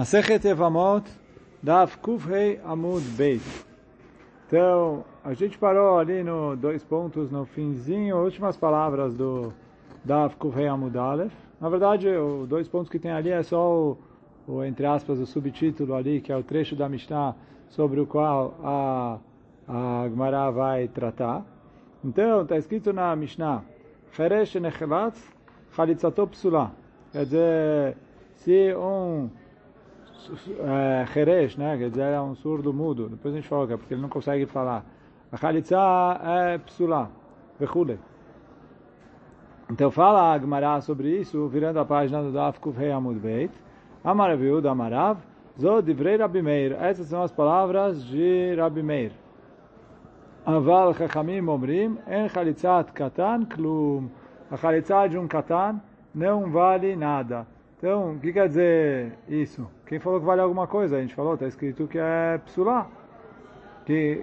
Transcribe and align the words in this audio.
Masechet 0.00 0.42
Evamot, 0.46 1.04
Daf 1.62 1.98
Kufrei 1.98 2.58
Amud 2.64 3.02
Beit. 3.18 3.42
Então, 4.46 5.04
a 5.22 5.34
gente 5.34 5.58
parou 5.58 5.98
ali 5.98 6.22
no 6.22 6.56
dois 6.56 6.82
pontos 6.82 7.30
no 7.30 7.44
finzinho, 7.44 8.16
últimas 8.16 8.56
palavras 8.56 9.14
do 9.14 9.52
Daf 10.02 10.36
Kufrei 10.36 10.68
Amud 10.68 10.96
Aleph. 10.96 11.34
Na 11.60 11.68
verdade, 11.68 12.08
os 12.08 12.48
dois 12.48 12.66
pontos 12.66 12.88
que 12.88 12.98
tem 12.98 13.10
ali 13.10 13.28
é 13.28 13.42
só 13.42 13.70
o, 13.70 13.98
o, 14.48 14.64
entre 14.64 14.86
aspas, 14.86 15.18
o 15.18 15.26
subtítulo 15.26 15.94
ali, 15.94 16.22
que 16.22 16.32
é 16.32 16.36
o 16.38 16.42
trecho 16.42 16.74
da 16.74 16.88
Mishnah 16.88 17.34
sobre 17.68 18.00
o 18.00 18.06
qual 18.06 18.54
a, 18.64 19.18
a 19.68 20.08
Gemara 20.08 20.50
vai 20.50 20.88
tratar. 20.88 21.44
Então, 22.02 22.40
está 22.40 22.56
escrito 22.56 22.90
na 22.90 23.14
Mishnah, 23.14 23.62
Cheresh 24.12 24.54
Nechelatz 24.54 25.22
Chalitzato 25.76 26.26
Psula. 26.28 26.72
Quer 27.12 27.24
dizer, 27.24 27.96
se 28.36 28.74
um 28.74 29.28
é, 30.58 31.58
né? 31.58 31.78
Quer 31.78 31.90
dizer, 31.90 32.12
é 32.12 32.20
um 32.20 32.34
surdo 32.34 32.72
mudo. 32.72 33.08
Depois 33.08 33.34
a 33.34 33.36
gente 33.36 33.48
fala 33.48 33.66
que 33.66 33.72
é 33.72 33.76
porque 33.76 33.94
ele 33.94 34.02
não 34.02 34.08
consegue 34.08 34.46
falar. 34.46 34.84
A 35.32 35.36
Khalitza 35.36 35.78
é 36.22 36.58
psula, 36.58 37.10
vechule. 37.58 37.98
Então 39.70 39.90
fala 39.90 40.32
a 40.32 40.38
Gemara 40.38 40.80
sobre 40.80 41.20
isso, 41.20 41.46
virando 41.46 41.78
a 41.78 41.84
página 41.84 42.22
do 42.22 42.32
Daf 42.32 42.58
Kufhei 42.58 42.90
Amud 42.90 43.20
Beit. 43.20 43.52
Amaraviu 44.02 44.60
da 44.60 44.72
Amarav, 44.72 45.18
Zod 45.60 45.86
Divrei 45.86 46.16
Rabi 46.16 46.42
Meir. 46.42 46.72
Essas 46.72 47.06
são 47.06 47.22
as 47.22 47.30
palavras 47.30 48.04
de 48.04 48.54
Rabi 48.56 48.82
Meir. 48.82 49.12
Aval 50.44 50.94
Chachamim 50.94 51.46
Omrim, 51.46 51.98
En 52.08 52.28
Khalitzat 52.28 52.92
Katan 52.92 53.44
Klum. 53.44 54.08
A 54.50 54.56
Khalitzat 54.56 55.10
de 55.10 55.18
um 55.18 55.28
Katan 55.28 55.80
não 56.14 56.50
vale 56.50 56.96
nada. 56.96 57.46
Então, 57.80 58.12
o 58.12 58.18
que 58.18 58.30
quer 58.30 58.46
dizer 58.46 59.12
isso? 59.26 59.66
Quem 59.86 59.98
falou 59.98 60.20
que 60.20 60.26
vale 60.26 60.42
alguma 60.42 60.66
coisa? 60.66 60.98
A 60.98 61.00
gente 61.00 61.14
falou, 61.14 61.32
está 61.32 61.46
escrito 61.46 61.88
que 61.88 61.96
é 61.98 62.38
psulá. 62.44 62.86
Que 63.86 64.22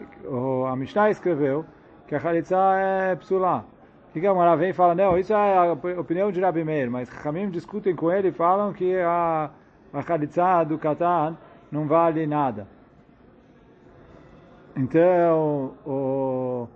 a 0.72 0.75
Mishnah 0.75 1.09
escreveu 1.09 1.66
que 2.08 2.14
a 2.14 2.19
Khalitza 2.19 2.55
é 2.55 3.16
psulá. 3.16 3.66
O 4.09 4.19
que, 4.19 4.27
a 4.27 4.33
Mara 4.33 4.55
vem 4.55 4.69
e 4.69 4.73
fala? 4.73 4.94
Não, 4.94 5.17
isso 5.17 5.33
é 5.33 5.58
a 5.58 5.73
opinião 5.99 6.31
de 6.31 6.39
Rabi 6.39 6.64
Meir, 6.64 6.91
mas 6.91 7.09
Hamim 7.25 7.49
discutem 7.49 7.95
com 7.95 8.11
ele 8.11 8.27
e 8.27 8.31
falam 8.31 8.73
que 8.73 8.95
a, 8.95 9.49
a 9.92 10.64
do 10.64 10.77
Katan 10.77 11.36
não 11.71 11.88
vale 11.88 12.27
nada. 12.27 12.67
Então, 14.75 15.73
o, 15.83 16.67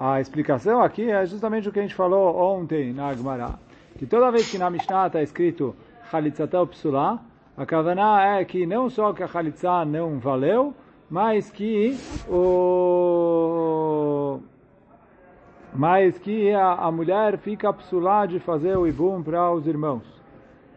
a 0.00 0.18
explicação 0.18 0.82
aqui 0.82 1.10
é 1.10 1.26
justamente 1.26 1.68
o 1.68 1.72
que 1.72 1.78
a 1.78 1.82
gente 1.82 1.94
falou 1.94 2.34
ontem 2.38 2.94
na 2.94 3.12
Gemara. 3.12 3.58
Que 3.98 4.06
toda 4.06 4.30
vez 4.30 4.50
que 4.50 4.56
na 4.56 4.70
Mishnah 4.70 5.08
está 5.08 5.22
escrito 5.22 5.76
Chalitzatel 6.10 6.66
Psulá, 6.66 7.20
a 7.56 7.64
Kavaná 7.64 8.38
é 8.38 8.44
que 8.44 8.66
não 8.66 8.90
só 8.90 9.12
que 9.12 9.22
a 9.22 9.28
Chalitzá 9.28 9.84
não 9.84 10.18
valeu, 10.18 10.74
mas 11.08 11.50
que 11.50 11.96
o 12.28 14.40
mas 15.74 16.18
que 16.18 16.52
a, 16.52 16.72
a 16.72 16.90
mulher 16.90 17.38
fica 17.38 17.72
psulá 17.72 18.24
de 18.24 18.38
fazer 18.38 18.78
o 18.78 18.86
ibum 18.86 19.22
para 19.22 19.52
os 19.52 19.66
irmãos. 19.66 20.04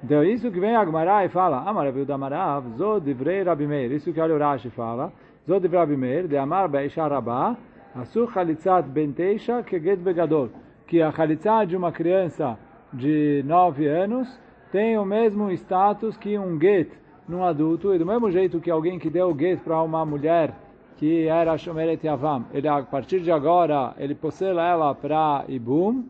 Então, 0.04 0.24
isso 0.24 0.52
que 0.52 0.60
vem 0.60 0.76
a 0.76 0.86
Gemara 0.86 1.26
e 1.26 1.30
fala, 1.30 1.64
Amaraviu 1.66 2.06
da 2.06 2.18
Marav, 2.18 2.66
Zod 2.78 3.06
Divrei 3.06 3.44
Rabi 3.44 3.66
Meir, 3.66 3.94
isso 3.94 4.12
que 4.12 4.22
o 4.22 4.38
Rashi 4.38 4.70
fala, 4.70 5.12
Zod 5.48 5.62
Divrei 5.62 5.80
Rabi 5.80 5.98
Meir, 5.98 6.28
de 6.28 6.38
Amar 6.38 6.68
Be'isha 6.68 7.08
Rabá, 7.08 7.56
Asu 7.96 8.28
Chalitzat 8.28 8.88
Benteisha 8.88 9.64
Keget 9.64 10.02
Begadol, 10.02 10.50
que 10.86 11.02
a 11.02 11.12
Chalitzá 11.12 11.66
de 11.66 11.78
uma 11.78 11.92
criança 11.92 12.58
de 12.94 13.44
nove 13.46 13.88
anos 13.88 14.28
tem 14.72 14.98
o 14.98 15.06
mesmo 15.06 15.52
status 15.52 16.16
que 16.18 16.38
um 16.38 16.60
get 16.60 16.90
num 17.28 17.44
adulto, 17.44 17.94
e 17.94 17.98
do 17.98 18.06
mesmo 18.06 18.32
jeito 18.32 18.60
que 18.60 18.72
alguém 18.72 18.98
que 18.98 19.10
deu 19.10 19.36
get 19.38 19.60
para 19.62 19.82
uma 19.82 20.06
mulher 20.06 20.54
que 20.98 21.28
era 21.28 21.58
Shomeret 21.58 22.06
Yavam, 22.06 22.46
ele 22.54 22.68
a 22.68 22.82
partir 22.82 23.22
de 23.22 23.32
agora, 23.32 23.94
ele 23.98 24.14
possui 24.14 24.48
ela 24.48 24.94
para 24.94 25.46
Ibum, 25.48 26.04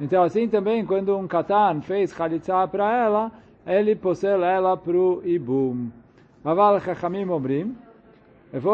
então 0.00 0.22
assim 0.22 0.48
também, 0.48 0.84
quando 0.84 1.16
um 1.16 1.26
Katan 1.26 1.80
fez 1.80 2.12
Khalitza 2.12 2.68
para 2.68 2.92
ela, 2.92 3.32
ele 3.66 3.96
possui 3.96 4.28
ela 4.28 4.76
para 4.76 4.96
o 4.96 5.22
Ibum. 5.24 5.88
Aval 6.44 6.80
Chachamim 6.80 7.28
Obrim, 7.28 7.76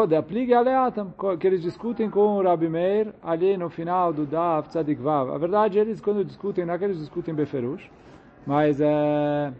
de 0.07 0.15
aplique 0.15 0.53
aleatam, 0.53 1.13
que 1.39 1.47
eles 1.47 1.61
discutem 1.61 2.09
com 2.09 2.37
o 2.37 2.41
Rabi 2.41 2.69
Meir 2.69 3.13
ali 3.21 3.57
no 3.57 3.69
final 3.69 4.13
do 4.13 4.25
Daf 4.25 4.69
Tzadik 4.69 5.01
Vav. 5.01 5.31
A 5.31 5.37
verdade, 5.37 5.79
eles 5.79 5.99
quando 5.99 6.23
discutem, 6.23 6.65
não 6.65 6.75
é 6.75 6.77
que 6.77 6.85
eles 6.85 6.99
discutem 6.99 7.33
Beferush, 7.33 7.89
mas 8.45 8.79
é, 8.79 9.51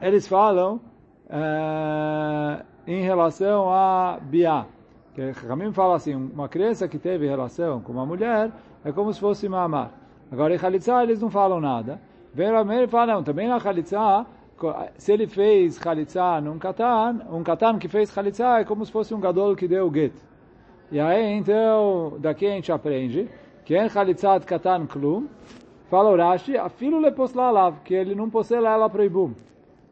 eles 0.00 0.26
falam 0.26 0.80
é, 1.28 2.64
em 2.86 3.02
relação 3.02 3.70
a 3.70 4.18
Biá. 4.20 4.66
Que 5.14 5.30
Ramim 5.30 5.72
fala 5.72 5.96
assim, 5.96 6.14
uma 6.14 6.48
criança 6.48 6.86
que 6.86 6.98
teve 6.98 7.26
relação 7.26 7.80
com 7.80 7.92
uma 7.92 8.04
mulher 8.04 8.50
é 8.84 8.92
como 8.92 9.12
se 9.12 9.20
fosse 9.20 9.48
mamar. 9.48 9.90
Agora 10.30 10.54
em 10.54 10.58
Khalitsa 10.58 11.02
eles 11.02 11.20
não 11.20 11.30
falam 11.30 11.60
nada. 11.60 12.00
Vem 12.34 12.50
Ramim 12.50 12.86
fala, 12.86 13.14
não, 13.14 13.22
também 13.22 13.48
na 13.48 13.58
Khalitsa, 13.58 14.26
se 14.98 15.12
ele 15.12 15.26
fez 15.26 15.78
Khalitsa 15.78 16.40
num 16.40 16.58
Katan, 16.58 17.20
um 17.30 17.42
Katan 17.42 17.78
que 17.78 17.88
fez 17.88 18.10
Khalitsa 18.10 18.60
é 18.60 18.64
como 18.64 18.84
se 18.84 18.92
fosse 18.92 19.14
um 19.14 19.20
Gadol 19.20 19.56
que 19.56 19.66
deu 19.66 19.90
Get. 19.92 20.12
E 20.90 21.00
aí, 21.00 21.32
então, 21.32 22.16
daqui 22.20 22.46
a 22.46 22.50
gente 22.50 22.70
aprende 22.70 23.28
que 23.64 23.76
em 23.76 23.88
Khalitzat 23.88 24.46
Katan 24.46 24.86
Klum, 24.86 25.26
Fala 25.88 26.10
o 26.10 26.16
Rashi, 26.16 26.56
afilo 26.56 27.00
le 27.00 27.12
poslalav, 27.12 27.80
que 27.84 27.94
ele 27.94 28.12
não 28.14 28.28
possui 28.28 28.56
ela 28.56 28.90
para 28.90 29.02
o 29.02 29.04
Ibum. 29.04 29.32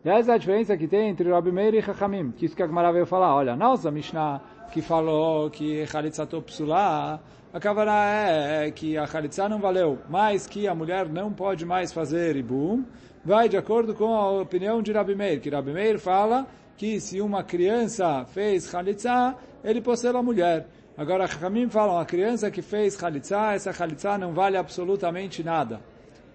E 0.05 0.09
essa 0.09 0.33
é 0.33 0.35
a 0.35 0.39
diferença 0.39 0.77
que 0.77 0.89
tem 0.89 1.09
entre 1.09 1.31
Rabi 1.31 1.53
Meir 1.53 1.75
e 1.75 1.83
Chachamim, 1.83 2.33
que 2.33 2.47
isso 2.47 2.57
que 2.57 2.63
a 2.65 2.67
Gemara 2.67 2.93
veio 2.93 3.07
falar. 3.07 3.33
Olha, 3.33 3.55
nossa 3.55 3.93
Mishnah 3.93 4.41
que 4.73 4.83
falou 4.83 5.49
que 5.51 5.87
Chalitzato 5.87 6.43
Psulá, 6.43 7.21
a 7.53 7.61
Kavará 7.61 8.11
é 8.11 8.71
que 8.73 8.99
a 8.99 9.07
Chalitzá 9.07 9.49
não 9.49 9.61
valeu, 9.61 10.01
mas 10.11 10.49
que 10.49 10.67
a 10.67 10.75
mulher 10.75 11.09
não 11.09 11.33
pode 11.33 11.65
mais 11.65 11.93
fazer 11.93 12.35
Ibum, 12.35 12.85
vai 13.25 13.49
de 13.49 13.57
acordo 13.57 13.95
com 13.95 14.17
a 14.17 14.43
opinião 14.43 14.83
de 14.83 14.91
Rabi 14.91 15.15
Meir, 15.15 15.41
que 15.41 15.49
Rabi 15.49 15.73
Meir 15.73 16.01
fala 16.01 16.45
que 16.77 16.99
se 16.99 17.21
uma 17.21 17.45
criança 17.45 18.25
fez 18.25 18.69
Chalitzá, 18.69 19.37
ele 19.63 19.81
possui 19.81 20.11
a 20.11 20.21
mulher. 20.21 20.67
Agora, 20.97 21.27
Chachamim 21.27 21.69
falam, 21.69 21.99
a 21.99 22.05
criança 22.05 22.53
que 22.53 22.63
fez 22.63 22.97
Khalitsa, 22.97 23.53
essa 23.53 23.73
Khalitsa 23.73 24.17
não 24.17 24.33
vale 24.33 24.57
absolutamente 24.57 25.43
nada. 25.43 25.81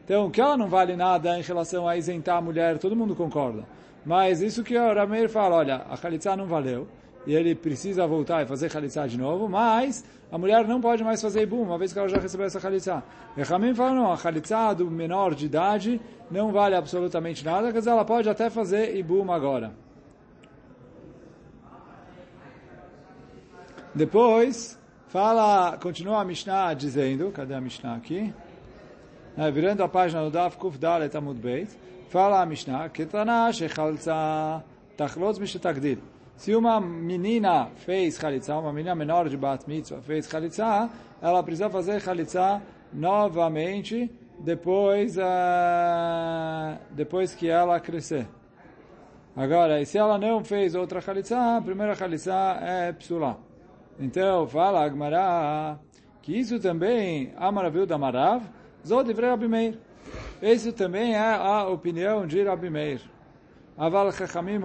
Então, 0.04 0.30
que 0.30 0.42
ela 0.42 0.58
não 0.58 0.68
vale 0.68 0.98
nada 0.98 1.40
em 1.40 1.42
relação 1.42 1.88
a 1.88 1.96
isentar 1.96 2.38
a 2.38 2.42
mulher, 2.42 2.78
todo 2.78 2.94
mundo 2.94 3.16
concorda. 3.16 3.64
Mas 4.06 4.42
isso 4.42 4.62
que 4.62 4.78
o 4.78 4.94
Rameir 4.94 5.30
fala, 5.30 5.56
olha, 5.56 5.76
a 5.90 5.96
Khalitsa 5.96 6.36
não 6.36 6.46
valeu, 6.46 6.90
e 7.26 7.34
ele 7.34 7.56
precisa 7.56 8.06
voltar 8.06 8.44
e 8.44 8.46
fazer 8.46 8.70
Khalitsa 8.70 9.08
de 9.08 9.18
novo, 9.18 9.48
mas 9.48 10.04
a 10.30 10.38
mulher 10.38 10.68
não 10.68 10.82
pode 10.82 11.06
mais 11.06 11.22
fazer 11.22 11.44
Ibum, 11.44 11.62
uma 11.62 11.78
vez 11.78 11.94
que 11.94 12.00
ela 12.00 12.10
já 12.10 12.18
recebeu 12.18 12.46
essa 12.46 12.60
Khalitsa. 12.60 13.02
E 13.38 13.42
Ramim 13.44 13.74
fala, 13.74 13.94
não, 13.94 14.12
a 14.12 14.18
Khalitsa 14.18 14.74
do 14.74 14.92
menor 14.92 15.36
de 15.36 15.46
idade 15.46 16.02
não 16.30 16.52
vale 16.52 16.76
absolutamente 16.76 17.46
nada, 17.46 17.72
quer 17.72 17.80
dizer, 17.80 17.92
ela 17.92 18.04
pode 18.04 18.30
até 18.30 18.50
fazer 18.50 18.94
Ibum 18.98 19.32
agora. 19.32 19.72
Depois, 24.00 24.80
fala, 25.10 25.78
continua 25.78 26.22
a 26.22 26.24
Mishnah 26.24 26.74
dizendo, 26.74 27.34
cadê 27.34 27.54
a 27.54 27.60
Mishnah 27.60 27.96
aqui? 27.96 28.34
É, 29.38 29.52
virando 29.52 29.84
a 29.84 29.90
página 29.90 30.24
do 30.24 30.32
Daf 30.32 30.56
Kuf 30.56 30.78
Dalet 30.78 31.14
Amud 31.18 31.38
Beit, 31.38 31.70
fala 32.08 32.42
a 32.42 32.46
Mishnah, 32.46 32.88
Ketana 32.88 33.52
Shechalza 33.52 34.64
Tachlotz 34.96 35.38
Mishetagdil. 35.38 35.98
Se 36.38 36.56
uma 36.56 36.80
menina 36.80 37.72
fez 37.76 38.18
Khalitza, 38.18 38.56
uma 38.56 38.72
menina 38.72 38.96
menor 38.96 39.28
de 39.28 39.36
Bat 39.36 39.68
Mitzvah 39.68 40.02
fez 40.02 40.26
Khalitza, 40.28 40.90
ela 41.22 41.44
precisa 41.44 41.70
fazer 41.70 42.02
Khalitza 42.02 42.62
novamente 42.94 44.10
depois, 44.40 45.18
uh, 45.18 46.80
depois 46.92 47.36
que 47.36 47.50
ela 47.50 47.78
crescer. 47.82 48.26
Agora, 49.36 49.84
se 49.84 49.98
ela 49.98 50.18
não 50.18 50.42
fez 50.42 50.74
outra 50.74 51.02
Khalitza, 51.02 51.58
a 51.58 51.62
primeira 51.62 51.98
Khalitza 51.98 52.34
é 52.62 52.94
Psula. 52.94 53.49
Então, 54.00 54.48
fala 54.48 54.86
Agmará 54.86 55.78
que 56.22 56.38
isso 56.38 56.60
também, 56.60 57.34
Amaraviu 57.38 57.86
da 57.86 57.98
Marav, 57.98 58.44
Zod 58.86 59.12
Rabi 59.14 59.48
Meir. 59.48 59.78
Isso 60.42 60.72
também 60.72 61.16
é 61.16 61.20
a 61.20 61.68
opinião 61.68 62.26
de 62.26 62.44
Rabi 62.44 62.70
Meir. 62.70 63.02
Aval 63.78 64.12
Chachamim, 64.12 64.60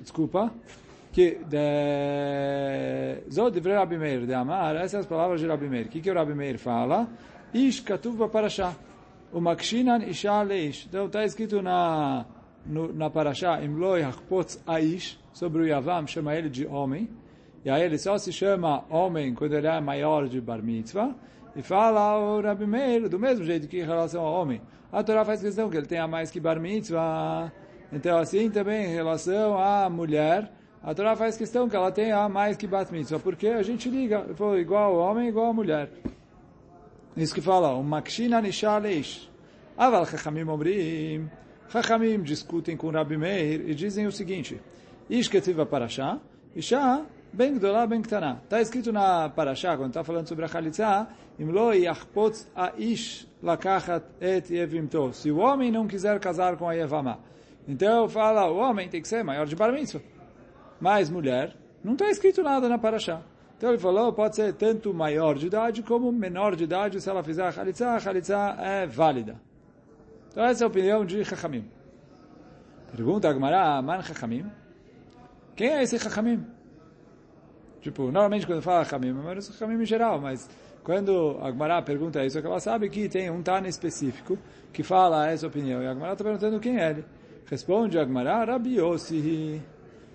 desculpa, 0.00 0.52
que 1.12 1.38
Zod 3.30 3.58
Rabi 3.60 3.98
Meir, 3.98 4.26
de 4.26 4.34
Amar, 4.34 4.76
essas 4.76 5.06
palavras 5.06 5.40
de 5.40 5.46
Rabi 5.46 5.68
Meir. 5.68 5.86
O 5.86 5.88
que, 5.88 6.00
que 6.00 6.10
o 6.10 6.14
Rabi 6.14 6.34
Meir 6.34 6.58
fala? 6.58 7.08
Ish 7.52 7.80
Katuv 7.80 8.28
Parashá. 8.28 8.74
O 9.32 9.40
Makshinan 9.40 10.04
Isha 10.06 10.42
Leish. 10.42 10.86
Então 10.86 11.06
está 11.06 11.24
escrito 11.24 11.60
na, 11.60 12.24
no, 12.64 12.92
na 12.92 13.10
Parashá, 13.10 13.62
Imloi 13.62 14.02
Hachpotz 14.02 14.62
Aish, 14.66 15.18
sobre 15.32 15.62
o 15.62 15.66
Yavam, 15.66 16.06
chama 16.06 16.34
ele 16.34 16.48
de 16.48 16.66
homem. 16.66 17.08
E 17.64 17.70
aí 17.70 17.82
ele 17.82 17.98
só 17.98 18.16
se 18.18 18.32
chama 18.32 18.84
homem 18.88 19.34
quando 19.34 19.54
ele 19.54 19.66
é 19.66 19.80
maior 19.80 20.28
de 20.28 20.40
bar 20.40 20.62
mitzvah. 20.62 21.14
E 21.56 21.62
fala 21.62 22.18
o 22.18 22.40
Rabi 22.40 22.66
Meir, 22.66 23.08
do 23.08 23.18
mesmo 23.18 23.44
jeito 23.44 23.66
que 23.66 23.78
em 23.78 23.84
relação 23.84 24.24
ao 24.24 24.40
homem. 24.40 24.60
A 24.92 25.02
Torá 25.02 25.24
faz 25.24 25.40
questão 25.40 25.68
que 25.68 25.76
ele 25.76 25.86
tenha 25.86 26.06
mais 26.06 26.30
que 26.30 26.40
bar 26.40 26.60
mitzvah. 26.60 27.52
Então, 27.92 28.18
assim 28.18 28.50
também 28.50 28.86
em 28.86 28.94
relação 28.94 29.58
à 29.58 29.88
mulher, 29.88 30.52
a 30.82 30.94
Torá 30.94 31.16
faz 31.16 31.36
questão 31.36 31.68
que 31.68 31.74
ela 31.74 31.90
tenha 31.90 32.28
mais 32.28 32.56
que 32.56 32.66
bat 32.66 32.92
mitzvah, 32.92 33.18
porque 33.18 33.48
a 33.48 33.62
gente 33.62 33.90
liga, 33.90 34.26
igual 34.58 34.96
homem, 34.96 35.28
igual 35.28 35.52
mulher. 35.52 35.90
Isso 37.16 37.34
que 37.34 37.40
fala, 37.40 37.74
o 37.74 37.82
makshina 37.82 38.40
nishar 38.40 38.80
leish. 38.80 39.28
Aval 39.76 40.06
chachamim 40.06 40.44
omrim, 40.44 41.28
chachamim 41.68 42.22
discutem 42.22 42.76
com 42.76 42.90
Rabi 42.90 43.16
Meir 43.16 43.68
e 43.68 43.74
dizem 43.74 44.06
o 44.06 44.12
seguinte, 44.12 44.60
ish 45.10 45.28
ketiva 45.28 45.66
parashá, 45.66 46.20
isha 46.54 47.04
ben 47.32 47.54
gdolá 47.54 47.86
ben 47.86 48.02
ktaná. 48.02 48.40
Está 48.44 48.60
escrito 48.60 48.92
na 48.92 49.28
parashá, 49.28 49.76
quando 49.76 49.90
está 49.90 50.04
falando 50.04 50.28
sobre 50.28 50.44
a 50.44 50.48
chalitza, 50.48 51.08
im 51.38 51.50
lo 51.50 51.72
yachpotz 51.72 52.48
a 52.54 52.72
ish 52.76 53.26
lakachat 53.42 54.04
et 54.20 54.50
yevimto. 54.50 55.12
Se 55.12 55.30
o 55.30 55.38
homem 55.38 55.70
não 55.70 55.86
quiser 55.86 56.18
casar 56.20 56.56
com 56.56 56.68
a 56.68 56.74
Yevamá, 56.74 57.18
então 57.66 58.08
fala, 58.08 58.50
o 58.50 58.56
homem 58.56 58.88
tem 58.88 59.02
que 59.02 59.08
ser 59.08 59.22
maior 59.22 59.46
de 59.46 59.54
bar 59.54 59.72
mitzvah. 59.72 60.00
Mas 60.80 61.10
mulher, 61.10 61.56
não 61.84 61.92
está 61.92 62.08
escrito 62.08 62.42
nada 62.42 62.68
na 62.68 62.78
Parashá. 62.78 63.20
Então 63.56 63.70
ele 63.70 63.78
falou, 63.78 64.12
pode 64.12 64.36
ser 64.36 64.54
tanto 64.54 64.94
maior 64.94 65.36
de 65.36 65.48
idade 65.48 65.82
como 65.82 66.10
menor 66.12 66.54
de 66.54 66.64
idade, 66.64 67.00
se 67.00 67.10
ela 67.10 67.22
fizer 67.24 67.44
a 67.44 67.52
Khalitza, 67.52 67.90
a 67.90 68.00
Khalitza 68.00 68.56
é 68.58 68.86
válida. 68.86 69.40
Então 70.30 70.44
essa 70.44 70.62
é 70.62 70.64
a 70.64 70.68
opinião 70.68 71.04
de 71.04 71.24
Chachamim. 71.24 71.68
Pergunta 72.94 73.28
a 73.28 73.34
Gemara, 73.34 73.82
Man 73.82 74.00
Chachamim? 74.02 74.46
Quem 75.56 75.68
é 75.70 75.82
esse 75.82 75.98
Chachamim? 75.98 76.46
Tipo, 77.80 78.04
normalmente 78.04 78.46
quando 78.46 78.62
fala 78.62 78.84
Chachamim, 78.84 79.14
é 79.28 79.40
Chachamim 79.40 79.82
em 79.82 79.86
geral, 79.86 80.20
mas 80.20 80.48
quando 80.82 81.38
a 81.42 81.50
Gemara 81.50 81.82
pergunta 81.82 82.24
isso, 82.24 82.38
ela 82.38 82.60
sabe 82.60 82.88
que 82.88 83.08
tem 83.08 83.30
um 83.30 83.42
Tana 83.42 83.68
específico 83.68 84.38
que 84.72 84.82
fala 84.82 85.30
essa 85.30 85.46
opinião. 85.46 85.82
E 85.82 85.86
a 85.86 85.92
Gemara 85.92 86.12
está 86.12 86.24
perguntando 86.24 86.58
quem 86.60 86.78
é 86.78 86.90
ele. 86.90 87.04
Responde 87.46 87.98
a 87.98 88.04
Gemara, 88.04 88.44
Rabi 88.44 88.78
Yossi. 88.78 89.62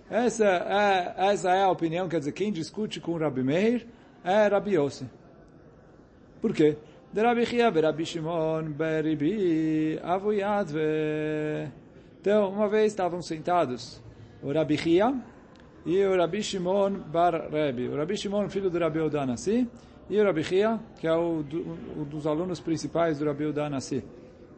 Essa 0.09 0.45
é, 0.45 1.13
essa 1.31 1.51
é 1.51 1.63
a 1.63 1.69
opinião, 1.69 2.07
quer 2.07 2.19
dizer, 2.19 2.31
quem 2.33 2.51
discute 2.51 2.99
com 2.99 3.17
Rabi 3.17 3.43
Meir 3.43 3.87
é 4.23 4.47
Rabi 4.47 4.75
Yossi. 4.75 5.07
Por 6.41 6.53
quê? 6.53 6.77
De 7.11 7.21
Rabi 7.21 7.45
Chia, 7.45 7.69
Rabi 7.69 8.05
Shimon, 8.05 8.71
Beribi, 8.71 9.99
Avuyadve. 10.03 10.79
Então, 12.19 12.49
uma 12.49 12.67
vez 12.67 12.91
estavam 12.91 13.21
sentados 13.21 14.01
o 14.41 14.51
Rabi 14.51 14.77
Chia 14.77 15.13
e 15.85 16.03
o 16.05 16.15
Rabi 16.17 16.41
Shimon 16.41 16.91
Bar 17.11 17.49
Rebi. 17.51 17.87
O 17.87 17.97
Rabi 17.97 18.15
Shimon, 18.17 18.49
filho 18.49 18.69
do 18.69 18.79
Rabi 18.79 18.99
Odanassi, 18.99 19.67
e 20.09 20.19
o 20.19 20.23
Rabi 20.23 20.43
Chia, 20.43 20.79
que 20.99 21.07
é 21.07 21.13
o, 21.13 21.43
um 21.97 22.03
dos 22.03 22.25
alunos 22.25 22.59
principais 22.59 23.19
do 23.19 23.25
Rabi 23.25 23.45
Odanassi. 23.45 24.03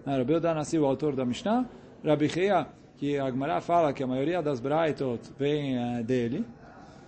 Rabi 0.06 0.36
Odanassi, 0.36 0.77
o 0.77 0.86
autor 0.86 1.16
da 1.16 1.25
Mishnah, 1.25 1.66
Rabi 2.04 2.30
Chia, 2.30 2.68
que 2.98 3.18
a 3.18 3.30
Gemara 3.30 3.62
fala 3.62 3.94
que 3.94 4.04
a 4.04 4.07
maioria 4.07 4.42
das 4.42 4.60
Braitot 4.60 5.22
vem 5.38 5.77
uh, 5.77 6.04
dele, 6.04 6.45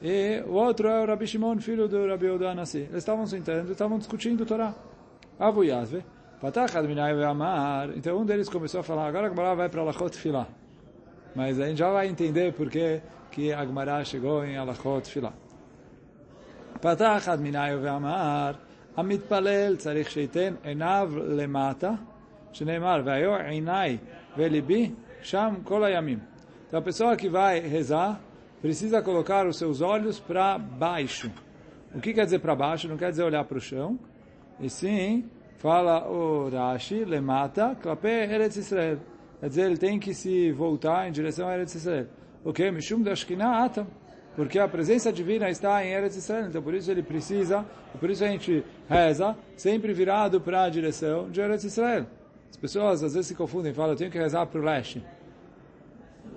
e 0.02 0.44
o 0.48 0.54
outro 0.54 0.88
é 0.88 1.04
o 1.04 1.08
Rabi 1.08 1.26
Shimon, 1.26 1.60
filho 1.60 1.88
do 1.88 2.08
Rabi 2.08 2.30
Uda 2.30 2.54
Nasi. 2.54 2.80
Eles 2.80 2.98
estavam 2.98 3.26
sentando, 3.26 3.72
estavam 3.72 3.98
discutindo 3.98 4.46
Torá. 4.46 4.76
Abu 5.40 5.64
Yazve, 5.64 6.04
Patach 6.40 6.78
Adminai 6.78 7.12
Amar. 7.24 7.90
Então 7.96 8.20
um 8.20 8.26
deles 8.26 8.50
começou 8.50 8.82
a 8.82 8.84
falar, 8.84 9.08
agora 9.08 9.28
a 9.28 9.30
Gemara 9.30 9.56
vai 9.56 9.70
para 9.70 9.82
Alachot 9.82 10.16
Filah. 10.16 10.48
Mas 11.37 11.61
a 11.61 11.67
gente 11.67 11.79
já 11.79 11.91
vai 11.91 12.09
entender 12.09 12.53
por 12.53 12.69
que, 12.69 13.01
que 13.31 13.53
a 13.53 13.65
Gemara 13.65 14.05
chegou 14.05 14.45
em 14.45 14.57
Alachot 14.57 15.09
Filah. 15.09 15.33
פתח 16.81 17.29
אדמיני 17.29 17.75
ואמר, 17.83 18.53
המתפלל 18.97 19.77
צריך 19.77 20.11
שייתן 20.11 20.55
עיניו 20.63 21.13
למטה, 21.17 21.91
שנאמר, 22.53 23.03
והיו 23.05 23.37
עיניי 23.37 23.99
וליבי 24.37 24.91
Sham 25.23 25.63
Kolayamim. 25.65 26.21
Então 26.67 26.81
a 26.81 26.83
pessoa 26.83 27.17
que 27.17 27.29
vai 27.29 27.61
rezar 27.61 28.21
precisa 28.61 29.01
colocar 29.03 29.47
os 29.47 29.57
seus 29.57 29.81
olhos 29.81 30.19
para 30.19 30.59
baixo. 30.59 31.31
O 31.95 32.01
que 32.01 32.13
quer 32.13 32.25
dizer 32.25 32.41
para 32.41 32.57
baixo? 32.57 32.89
Não 32.89 32.97
quer 32.97 33.11
dizer 33.11 33.23
olhar 33.23 33.45
para 33.45 33.59
o 33.59 33.61
chão. 33.61 33.99
E 34.59 34.69
sim, 34.69 35.29
fala 35.59 36.09
o 36.09 36.49
Rashi, 36.49 37.05
lemata, 37.05 37.77
klape 37.81 38.09
Eretz 38.09 38.57
Israel. 38.57 38.99
Quer 39.40 39.50
dizer, 39.50 39.66
ele 39.66 39.78
tem 39.78 40.00
que 40.00 40.14
se 40.14 40.52
voltar 40.52 41.08
em 41.08 41.12
direção 41.12 41.48
a 41.48 41.54
Eretz 41.54 41.76
Israel. 41.76 42.08
O 42.44 42.52
que? 42.52 42.70
Mishum 42.72 43.02
da 43.02 43.16
Shekhinah. 43.16 43.86
Porque 44.38 44.60
a 44.60 44.68
presença 44.68 45.12
divina 45.12 45.50
está 45.50 45.84
em 45.84 45.90
Eretz 45.94 46.16
Israel, 46.16 46.46
então 46.46 46.62
por 46.62 46.76
isso 46.76 46.92
ele 46.92 47.02
precisa, 47.02 47.66
por 48.00 48.08
isso 48.08 48.24
a 48.24 48.28
gente 48.28 48.64
reza, 48.88 49.36
sempre 49.56 49.92
virado 49.94 50.40
para 50.40 50.62
a 50.62 50.70
direção 50.70 51.28
de 51.32 51.42
Eretz 51.42 51.64
Israel. 51.64 52.06
As 52.48 52.56
pessoas 52.56 53.04
às 53.04 53.16
vezes 53.16 53.30
se 53.30 53.34
confundem 53.34 53.72
e 53.72 53.74
falam, 53.74 53.94
eu 53.94 53.98
tenho 53.98 54.12
que 54.12 54.18
rezar 54.20 54.46
para 54.46 54.62
o 54.62 54.64
leste. 54.64 55.04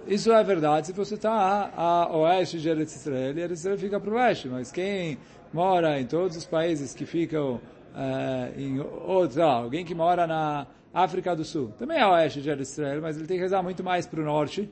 Isso 0.06 0.32
é 0.32 0.42
verdade 0.42 0.86
se 0.86 0.92
você 0.94 1.14
está 1.14 1.70
a, 1.76 2.16
oeste 2.16 2.58
de 2.58 2.70
Eretz 2.70 2.96
Israel, 2.96 3.36
e 3.36 3.40
Eretz 3.42 3.60
Israel 3.60 3.78
fica 3.78 4.00
para 4.00 4.10
o 4.10 4.14
leste, 4.14 4.48
mas 4.48 4.72
quem 4.72 5.18
mora 5.52 6.00
em 6.00 6.06
todos 6.06 6.38
os 6.38 6.46
países 6.46 6.94
que 6.94 7.04
ficam 7.04 7.56
uh, 7.56 8.58
em 8.58 8.80
outros, 8.80 9.36
alguém 9.36 9.84
que 9.84 9.94
mora 9.94 10.26
na 10.26 10.66
África 10.92 11.36
do 11.36 11.44
Sul, 11.44 11.72
também 11.78 11.98
é 11.98 12.06
oeste 12.06 12.42
de 12.42 12.50
Israel, 12.50 13.00
mas 13.00 13.16
ele 13.16 13.26
tem 13.26 13.36
que 13.36 13.42
rezar 13.42 13.62
muito 13.62 13.82
mais 13.84 14.06
para 14.06 14.20
o 14.20 14.24
norte 14.24 14.68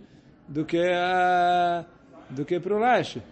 do 0.48 0.64
que, 0.64 0.78
uh, 0.78 1.84
do 2.30 2.44
que 2.44 2.58
para 2.58 2.74
o 2.74 2.78
leste. 2.78 3.22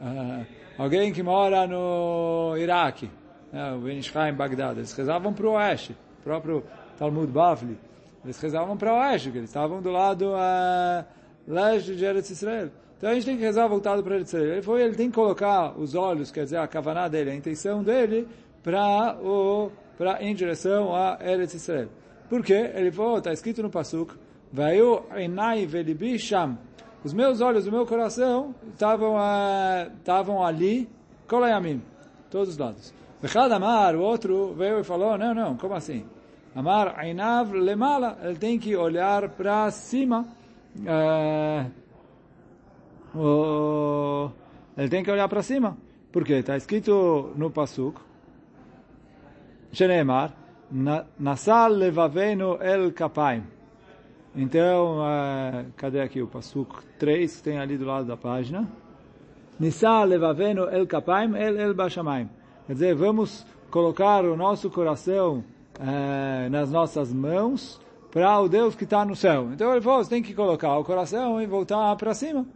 Uh, 0.00 0.44
alguém 0.76 1.12
que 1.12 1.22
mora 1.22 1.66
no 1.66 2.56
Iraque, 2.56 3.08
né, 3.52 3.72
o 3.72 3.78
Ben 3.78 4.00
em 4.00 4.34
Bagdad, 4.34 4.76
eles 4.76 4.92
rezavam 4.92 5.32
para 5.32 5.46
o 5.46 5.52
oeste, 5.52 5.96
próprio 6.24 6.64
Talmud 6.98 7.30
Bavli, 7.30 7.78
eles 8.24 8.40
rezavam 8.40 8.76
para 8.76 8.92
o 8.92 8.96
oeste, 8.98 9.28
porque 9.28 9.38
eles 9.38 9.50
estavam 9.50 9.80
do 9.80 9.90
lado 9.90 10.32
uh, 10.32 11.04
leste 11.46 11.94
de 11.94 12.04
Eretz 12.04 12.30
Israel. 12.30 12.70
Então 12.96 13.10
a 13.10 13.14
gente 13.14 13.26
tem 13.26 13.36
que 13.36 13.42
rezar 13.42 13.68
voltado 13.68 14.02
para 14.02 14.16
Eretz 14.16 14.32
Israel. 14.32 14.52
Ele, 14.54 14.62
foi, 14.62 14.82
ele 14.82 14.96
tem 14.96 15.08
que 15.08 15.14
colocar 15.14 15.78
os 15.78 15.94
olhos, 15.94 16.32
quer 16.32 16.44
dizer, 16.44 16.56
a 16.56 16.66
kavaná 16.66 17.06
dele, 17.06 17.30
a 17.30 17.34
intenção 17.34 17.82
dele, 17.82 18.26
para 18.62 19.16
o 19.22 19.70
para 19.96 20.20
em 20.22 20.34
direção 20.34 20.94
a 20.94 21.18
Eretz 21.20 21.54
Israel. 21.54 21.88
Por 22.34 22.42
quê? 22.42 22.72
Ele 22.74 22.90
falou, 22.90 23.18
está 23.18 23.32
escrito 23.32 23.62
no 23.62 23.70
Pasuk, 23.70 24.12
Vayu 24.52 25.04
enai 25.14 25.66
velibi 25.66 26.18
sham. 26.18 26.58
Os 27.04 27.12
meus 27.12 27.40
olhos, 27.40 27.64
o 27.64 27.70
meu 27.70 27.86
coração 27.86 28.52
estavam 28.72 29.14
uh, 29.14 29.92
estavam 29.98 30.44
ali, 30.44 30.88
kolayamim, 31.28 31.80
todos 32.28 32.48
os 32.48 32.58
lados. 32.58 32.92
Vechad 33.22 33.52
Amar, 33.52 33.94
o 33.94 34.00
outro 34.00 34.52
veio 34.52 34.80
e 34.80 34.82
falou, 34.82 35.16
não, 35.16 35.32
não, 35.32 35.56
como 35.56 35.74
assim? 35.74 36.04
Amar 36.56 36.98
Ainav 36.98 37.52
Lemala, 37.52 38.18
ele 38.24 38.34
tem 38.34 38.58
que 38.58 38.74
olhar 38.74 39.28
para 39.28 39.70
cima. 39.70 40.26
É, 40.84 41.66
o, 43.14 44.28
ele 44.76 44.88
tem 44.88 45.04
que 45.04 45.10
olhar 45.12 45.28
para 45.28 45.40
cima. 45.40 45.76
Porque 46.10 46.32
está 46.32 46.56
escrito 46.56 47.32
no 47.36 47.48
Pasuk, 47.48 48.00
Sheneemar, 49.72 50.42
Nasal 50.70 51.72
levavenu 51.72 52.58
el 52.60 52.92
kapaim. 52.92 53.42
Então, 54.36 54.98
uh, 54.98 55.70
cadê 55.76 56.00
aqui 56.00 56.20
o 56.20 56.26
Pasuk 56.26 56.82
3, 56.98 57.36
que 57.36 57.42
tem 57.42 57.58
ali 57.58 57.78
do 57.78 57.84
lado 57.84 58.06
da 58.06 58.16
página? 58.16 58.68
Nisal 59.60 60.06
levavenu 60.06 60.64
el 60.64 60.86
kapaim 60.86 61.36
el 61.36 61.60
el 61.60 61.74
bashamayim. 61.74 62.28
Quer 62.66 62.72
dizer, 62.72 62.94
vamos 62.94 63.46
colocar 63.70 64.24
o 64.24 64.36
nosso 64.36 64.70
coração 64.70 65.44
é, 65.78 66.48
nas 66.48 66.70
nossas 66.70 67.12
mãos 67.12 67.80
para 68.10 68.40
o 68.40 68.48
Deus 68.48 68.74
que 68.74 68.84
está 68.84 69.04
no 69.04 69.14
céu. 69.14 69.50
Então 69.52 69.72
ele 69.72 69.80
falou, 69.80 70.02
você 70.02 70.10
tem 70.10 70.22
que 70.22 70.34
colocar 70.34 70.78
o 70.78 70.84
coração 70.84 71.42
e 71.42 71.46
voltar 71.46 71.94
para 71.96 72.14
cima. 72.14 72.46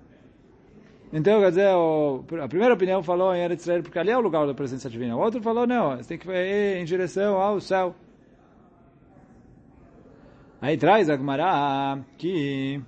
Então, 1.12 1.40
quer 1.40 1.48
dizer, 1.48 1.74
o, 1.74 2.24
a 2.42 2.48
primeira 2.48 2.74
opinião 2.74 3.02
falou 3.02 3.34
em 3.34 3.40
Eretz 3.40 3.62
Israel, 3.62 3.82
porque 3.82 3.98
ali 3.98 4.10
é 4.10 4.16
o 4.16 4.20
lugar 4.20 4.46
da 4.46 4.52
presença 4.52 4.90
divina. 4.90 5.16
O 5.16 5.20
outro 5.20 5.40
falou, 5.42 5.66
não, 5.66 5.96
você 5.96 6.08
tem 6.08 6.18
que 6.18 6.30
ir 6.30 6.76
em 6.76 6.84
direção 6.84 7.40
ao 7.40 7.60
céu. 7.60 7.94
Aí 10.60 10.76
traz 10.76 11.08
a 11.08 11.16
Gemara 11.16 11.98
que 12.18 12.82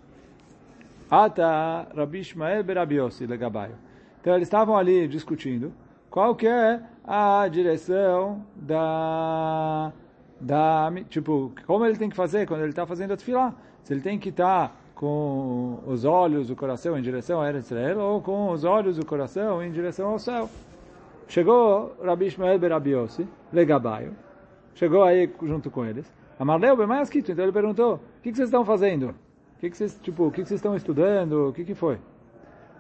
Ata 1.11 1.89
Rabi 1.97 2.21
Ishmael 2.21 2.65
Berabiosi 2.65 3.27
Legabaio. 3.27 3.77
Então 4.21 4.35
eles 4.35 4.49
estavam 4.49 4.77
ali 4.77 5.09
discutindo 5.09 5.73
qual 6.11 6.35
que 6.35 6.47
é 6.47 6.83
a 7.05 7.47
direção 7.49 8.45
da 8.55 9.93
da, 10.41 10.91
tipo, 11.09 11.53
como 11.67 11.85
ele 11.85 11.97
tem 11.97 12.09
que 12.09 12.17
fazer 12.17 12.47
quando 12.47 12.63
ele 12.63 12.71
está 12.71 12.87
fazendo 12.87 13.13
a 13.13 13.17
tefilá? 13.17 13.55
Se 13.85 13.93
ele 13.93 14.01
tem 14.01 14.19
que 14.19 14.31
estar 14.31 14.69
tá 14.69 14.75
com 15.01 15.79
os 15.87 16.05
olhos, 16.05 16.51
o 16.51 16.55
coração 16.55 16.99
em 16.99 17.01
direção 17.01 17.41
a 17.41 17.49
Eretz 17.49 17.71
Israel 17.71 17.99
ou 18.01 18.21
com 18.21 18.51
os 18.51 18.65
olhos, 18.65 18.99
o 18.99 19.07
coração 19.07 19.63
em 19.63 19.73
direção 19.73 20.11
ao 20.11 20.19
céu. 20.19 20.47
Chegou 21.27 21.97
Rabi 22.05 22.27
Ishmael 22.27 22.59
Berabiosi, 22.59 23.27
Legabaio, 23.51 24.13
chegou 24.75 25.03
aí 25.03 25.33
junto 25.43 25.71
com 25.71 25.87
eles. 25.87 26.13
Amarleu 26.39 26.77
Bemayaskito, 26.77 27.33
então 27.33 27.47
ele 27.47 27.53
perguntou, 27.53 27.95
o 27.95 28.23
que, 28.23 28.31
que 28.31 28.37
vocês 28.37 28.49
estão 28.49 28.63
fazendo? 28.63 29.15
O 29.57 29.61
que, 29.61 29.71
que 29.71 29.77
vocês, 29.79 29.99
tipo, 30.03 30.27
o 30.27 30.31
que, 30.31 30.43
que 30.43 30.49
vocês 30.49 30.59
estão 30.59 30.77
estudando? 30.77 31.49
O 31.49 31.53
que, 31.55 31.65
que 31.65 31.75
foi? 31.75 31.99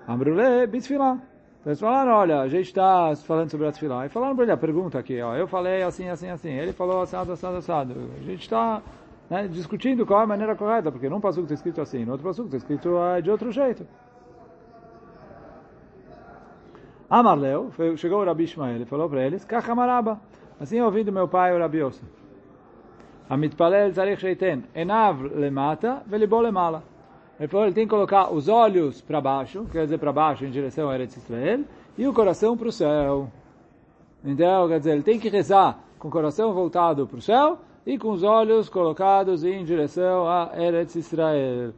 Amrule 0.06 0.66
Bisfilá. 0.66 1.14
Então 1.60 1.70
eles 1.70 1.80
falaram, 1.80 2.12
olha, 2.12 2.40
a 2.40 2.48
gente 2.48 2.66
está 2.66 3.16
falando 3.16 3.50
sobre 3.50 3.66
a. 3.66 3.70
E 4.04 4.08
falaram 4.10 4.34
para 4.34 4.44
ele, 4.44 4.52
a 4.52 4.58
pergunta 4.58 4.98
aqui, 4.98 5.22
ó, 5.22 5.34
eu 5.36 5.46
falei 5.46 5.82
assim, 5.82 6.06
assim, 6.08 6.28
assim. 6.28 6.50
Ele 6.50 6.74
falou 6.74 7.00
assado, 7.00 7.32
assado, 7.32 7.56
assado. 7.56 7.94
A 8.18 8.22
gente 8.22 8.42
está 8.42 8.82
né, 9.30 9.46
discutindo 9.46 10.04
qual 10.04 10.20
é 10.20 10.24
a 10.24 10.26
maneira 10.26 10.56
correta, 10.56 10.90
porque 10.90 11.08
num 11.08 11.20
passuco 11.20 11.44
está 11.44 11.54
escrito 11.54 11.80
assim, 11.80 12.04
no 12.04 12.12
outro 12.12 12.26
passuco 12.26 12.48
está 12.48 12.56
escrito 12.56 12.98
ah, 12.98 13.20
de 13.20 13.30
outro 13.30 13.52
jeito. 13.52 13.86
Amarleu, 17.08 17.70
chegou 17.96 18.20
o 18.20 18.24
Rabi 18.24 18.44
Ishmael 18.44 18.82
e 18.82 18.84
falou 18.84 19.08
para 19.08 19.24
eles, 19.24 19.44
Kachamaraba, 19.44 20.20
assim 20.58 20.78
eu 20.78 20.84
ouvi 20.84 21.04
do 21.04 21.12
meu 21.12 21.28
pai 21.28 21.54
o 21.54 21.60
Rabi 21.60 21.78
Yosef. 21.78 22.04
Amitpalel 23.28 23.92
zarech 23.92 24.20
sheiten 24.20 24.64
enav 24.74 25.22
lemata 25.22 26.02
velibó 26.06 26.40
lemala. 26.40 26.82
Ele 27.38 27.48
falou, 27.48 27.66
ele 27.66 27.74
tem 27.74 27.84
que 27.84 27.90
colocar 27.90 28.32
os 28.32 28.48
olhos 28.48 29.00
para 29.00 29.20
baixo, 29.20 29.64
quer 29.70 29.84
dizer, 29.84 29.98
para 29.98 30.12
baixo 30.12 30.44
em 30.44 30.50
direção 30.50 30.90
a 30.90 30.94
Eretz 30.94 31.16
Israel, 31.16 31.64
e 31.96 32.06
o 32.06 32.12
coração 32.12 32.56
para 32.56 32.68
o 32.68 32.72
céu. 32.72 33.30
Então, 34.22 34.68
quer 34.68 34.78
dizer, 34.78 34.92
ele 34.92 35.02
tem 35.02 35.18
que 35.18 35.28
rezar 35.28 35.78
com 35.98 36.08
o 36.08 36.10
coração 36.10 36.52
voltado 36.52 37.06
para 37.06 37.16
o 37.16 37.22
céu 37.22 37.58
e 37.86 37.98
com 37.98 38.10
os 38.10 38.22
olhos 38.22 38.68
colocados 38.68 39.44
em 39.44 39.64
direção 39.64 40.28
a 40.28 40.50
Eretz 40.54 40.94
Israel. 40.96 41.72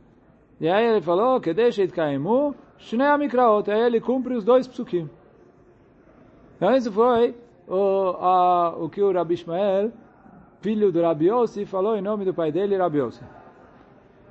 E 0.61 0.68
aí 0.68 0.87
ele 0.87 1.00
falou 1.00 1.40
que 1.40 1.52
deixa 1.52 1.87
de 1.87 1.92
caimu, 1.92 2.54
Shnei 2.78 3.06
Amikraot, 3.06 3.71
aí 3.71 3.80
ele 3.80 4.00
cumpre 4.00 4.35
os 4.35 4.44
dois 4.44 4.66
psukim. 4.66 5.09
Então 6.56 6.75
isso 6.75 6.92
foi 6.92 7.35
o, 7.66 8.16
a, 8.21 8.76
o 8.76 8.88
que 8.88 9.02
o 9.02 9.12
Rabi 9.12 9.35
Ishmael, 9.35 9.92
filho 10.61 10.92
do 10.92 11.02
Rabi 11.02 11.26
Yossi, 11.28 11.64
falou 11.64 11.97
em 11.97 12.02
nome 12.02 12.25
do 12.25 12.35
pai 12.35 12.52
dele, 12.52 12.76
Rabi 12.76 12.99
Yossi. 12.99 13.25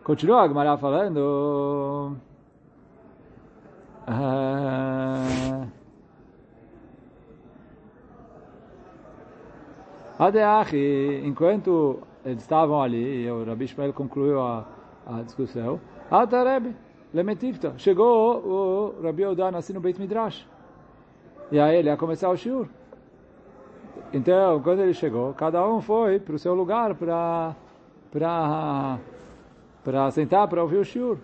Continua 0.03 0.41
a 0.41 0.47
Gemara 0.47 0.77
falando... 0.77 2.15
Uh, 4.07 5.50
Adeachi, 10.21 11.23
enquanto 11.25 11.99
eles 12.23 12.43
estavam 12.43 12.79
ali, 12.79 13.23
e 13.25 13.31
o 13.31 13.43
Rabi 13.43 13.67
Shmuel 13.67 13.91
concluiu 13.91 14.39
a, 14.39 14.67
a 15.03 15.23
discussão, 15.23 15.81
Atareb, 16.11 16.75
Lemetivta, 17.11 17.73
chegou 17.77 18.37
o, 18.37 19.01
Rabi 19.01 19.25
Odan 19.25 19.57
assim 19.57 19.73
no 19.73 19.81
Beit 19.81 19.99
Midrash. 19.99 20.47
E 21.51 21.59
aí 21.59 21.75
ele 21.75 21.89
ia 21.89 21.97
começar 21.97 22.29
o 22.29 22.37
shiur. 22.37 22.67
Então, 24.13 24.61
quando 24.61 24.81
ele 24.81 24.93
chegou, 24.93 25.33
cada 25.33 25.67
um 25.67 25.81
foi 25.81 26.19
para 26.19 26.35
o 26.35 26.39
seu 26.39 26.53
lugar 26.53 26.93
para 26.93 27.55
para 28.11 28.99
para 29.83 30.11
sentar 30.11 30.47
para 30.47 30.61
ouvir 30.61 30.77
o 30.77 30.85
shiur. 30.85 31.17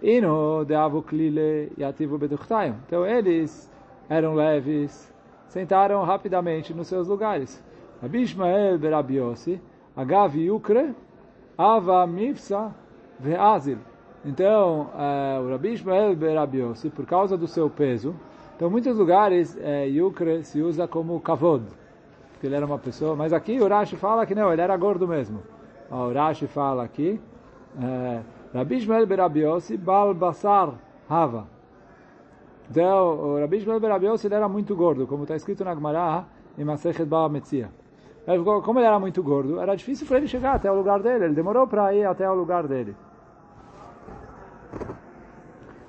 E 0.00 0.20
no 0.20 0.64
Deavu 0.64 1.02
Klile 1.02 1.72
Yativu 1.76 2.16
Beduchtayim. 2.16 2.76
Então, 2.86 3.04
eles 3.04 3.68
eram 4.08 4.34
leves, 4.34 5.09
sentaram 5.50 6.02
rapidamente 6.04 6.72
nos 6.72 6.86
seus 6.86 7.08
lugares. 7.08 7.62
Rabi 8.00 8.22
Ishmael 8.22 8.78
Berabi 8.78 9.16
Yossi, 9.16 9.60
Agav 9.96 10.36
Yukre, 10.36 10.94
Ava 11.58 12.06
Mifsa 12.06 12.72
Ve'azil. 13.18 13.78
Então, 14.24 14.90
uh, 14.94 15.44
o 15.44 15.50
Rabi 15.50 15.74
Ishmael 15.74 16.14
Berabi 16.14 16.58
Yossi, 16.58 16.88
por 16.88 17.04
causa 17.04 17.36
do 17.36 17.48
seu 17.48 17.68
peso, 17.68 18.14
então 18.54 18.68
em 18.68 18.70
muitos 18.70 18.96
lugares 18.96 19.56
uh, 19.56 19.88
Yukre 19.88 20.44
se 20.44 20.62
usa 20.62 20.86
como 20.86 21.20
kavod, 21.20 21.64
porque 22.32 22.46
ele 22.46 22.54
era 22.54 22.64
uma 22.64 22.78
pessoa, 22.78 23.16
mas 23.16 23.32
aqui 23.32 23.60
o 23.60 23.66
Rashi 23.66 23.96
fala 23.96 24.24
que 24.24 24.34
não, 24.34 24.52
ele 24.52 24.62
era 24.62 24.76
gordo 24.76 25.06
mesmo. 25.08 25.42
O 25.90 26.12
Rashi 26.12 26.46
fala 26.46 26.84
aqui, 26.84 27.20
uh, 27.74 28.24
Rabi 28.54 28.76
Ishmael 28.76 29.06
Berabi 29.06 29.40
Yossi, 29.40 29.76
Bal 29.76 30.14
Basar 30.14 30.74
Hava. 31.08 31.59
Então, 32.70 33.34
o 33.34 33.40
Rabi 33.40 33.60
Shmuel 33.60 33.80
Ben 33.80 33.90
ele 33.90 34.34
era 34.34 34.48
muito 34.48 34.76
gordo, 34.76 35.04
como 35.04 35.24
está 35.24 35.34
escrito 35.34 35.64
na 35.64 35.74
Gemara, 35.74 36.24
em 36.56 36.64
Masechet 36.64 37.04
Baal 37.04 37.28
Metzia. 37.28 37.68
Como 38.64 38.78
ele 38.78 38.86
era 38.86 38.98
muito 39.00 39.20
gordo, 39.24 39.60
era 39.60 39.74
difícil 39.74 40.06
para 40.06 40.18
ele 40.18 40.28
chegar 40.28 40.54
até 40.54 40.70
o 40.70 40.74
lugar 40.76 41.00
dele. 41.02 41.24
Ele 41.24 41.34
demorou 41.34 41.66
para 41.66 41.92
ir 41.92 42.04
até 42.04 42.30
o 42.30 42.34
lugar 42.34 42.68
dele. 42.68 42.94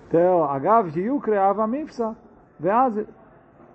Então, 0.07 0.43
Agav 0.45 0.97
Hiu 0.97 1.19
criava 1.19 1.67
Mifsa. 1.67 2.15
Veaz 2.59 2.99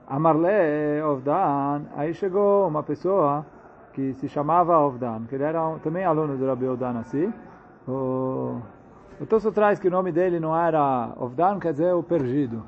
Amarle 0.08 1.00
Ovdan. 1.04 1.82
Aí 1.94 2.12
chegou 2.12 2.66
uma 2.66 2.82
pessoa 2.82 3.46
que 3.92 4.14
se 4.14 4.28
chamava 4.28 4.78
Ovdan, 4.78 5.26
que 5.28 5.34
ele 5.36 5.44
era 5.44 5.78
também 5.78 6.04
aluno 6.04 6.36
do 6.36 6.46
Rabi 6.46 6.66
Ovdan 6.66 6.98
assim. 6.98 7.32
O, 7.86 8.60
o 9.20 9.26
Tosso 9.26 9.52
traz 9.52 9.78
que 9.78 9.86
o 9.86 9.90
nome 9.90 10.10
dele 10.10 10.40
não 10.40 10.56
era 10.56 11.12
Ovdan, 11.16 11.60
quer 11.60 11.72
dizer 11.72 11.94
o 11.94 12.02
perdido. 12.02 12.62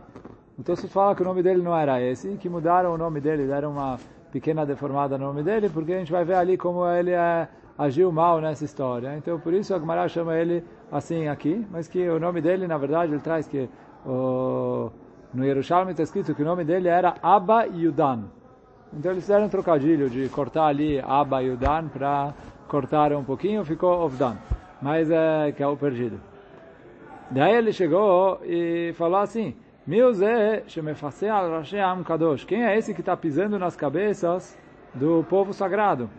Então 0.59 0.75
se 0.75 0.89
fala 0.89 1.15
que 1.15 1.23
o 1.23 1.25
nome 1.25 1.43
dele 1.43 1.63
não 1.63 1.77
era 1.77 2.01
esse, 2.03 2.37
que 2.37 2.49
mudaram 2.49 2.93
o 2.93 2.99
nome 2.99 3.21
dele, 3.21 3.47
deram 3.47 3.71
uma 3.71 3.97
pequena 4.33 4.67
deformada 4.67 5.17
no 5.17 5.27
nome 5.27 5.43
dele, 5.43 5.69
porque 5.69 5.93
a 5.93 5.99
gente 5.99 6.11
vai 6.11 6.25
ver 6.25 6.35
ali 6.35 6.57
como 6.57 6.85
ele 6.87 7.13
é, 7.13 7.49
agiu 7.79 8.11
mal 8.11 8.41
nessa 8.41 8.65
história. 8.65 9.17
Então 9.17 9.39
por 9.39 9.55
isso 9.55 9.73
a 9.73 9.79
Gemara 9.79 10.09
chama 10.09 10.35
ele 10.35 10.65
assim 10.91 11.29
aqui, 11.29 11.65
mas 11.71 11.87
que 11.87 12.09
o 12.09 12.19
nome 12.19 12.41
dele, 12.41 12.67
na 12.67 12.77
verdade, 12.77 13.13
ele 13.13 13.21
traz 13.21 13.47
que 13.47 13.69
o, 14.05 14.91
no 15.33 15.45
Yerushalmi 15.45 15.93
está 15.93 16.03
escrito 16.03 16.35
que 16.35 16.43
o 16.43 16.45
nome 16.45 16.65
dele 16.65 16.89
era 16.89 17.15
Abba 17.23 17.65
Yudan. 17.65 18.25
Então 18.93 19.13
eles 19.13 19.23
fizeram 19.25 19.47
um 19.47 19.49
trocadilho 19.51 20.11
de 20.11 20.29
cortar 20.29 20.67
ali 20.67 20.99
Abba 21.01 21.41
Yudan 21.41 21.89
para 21.89 22.35
cortar 22.67 23.13
um 23.13 23.23
pouquinho, 23.23 23.65
ficou 23.65 24.05
Ovdan. 24.05 24.37
Mas 24.83 25.11
é 25.11 25.53
que 25.53 25.63
é 25.63 25.67
o 25.67 25.77
perdido. 25.77 26.21
Daí 27.31 27.55
ele 27.55 27.73
chegou 27.73 28.41
e 28.45 28.93
falou 28.95 29.21
assim, 29.21 29.55
quem 32.45 32.63
é 32.63 32.77
esse 32.77 32.93
que 32.93 33.01
está 33.01 33.17
pisando 33.17 33.59
nas 33.59 33.75
cabeças 33.75 34.55
do 34.93 35.25
povo 35.31 35.55
sagrado? 35.55 36.11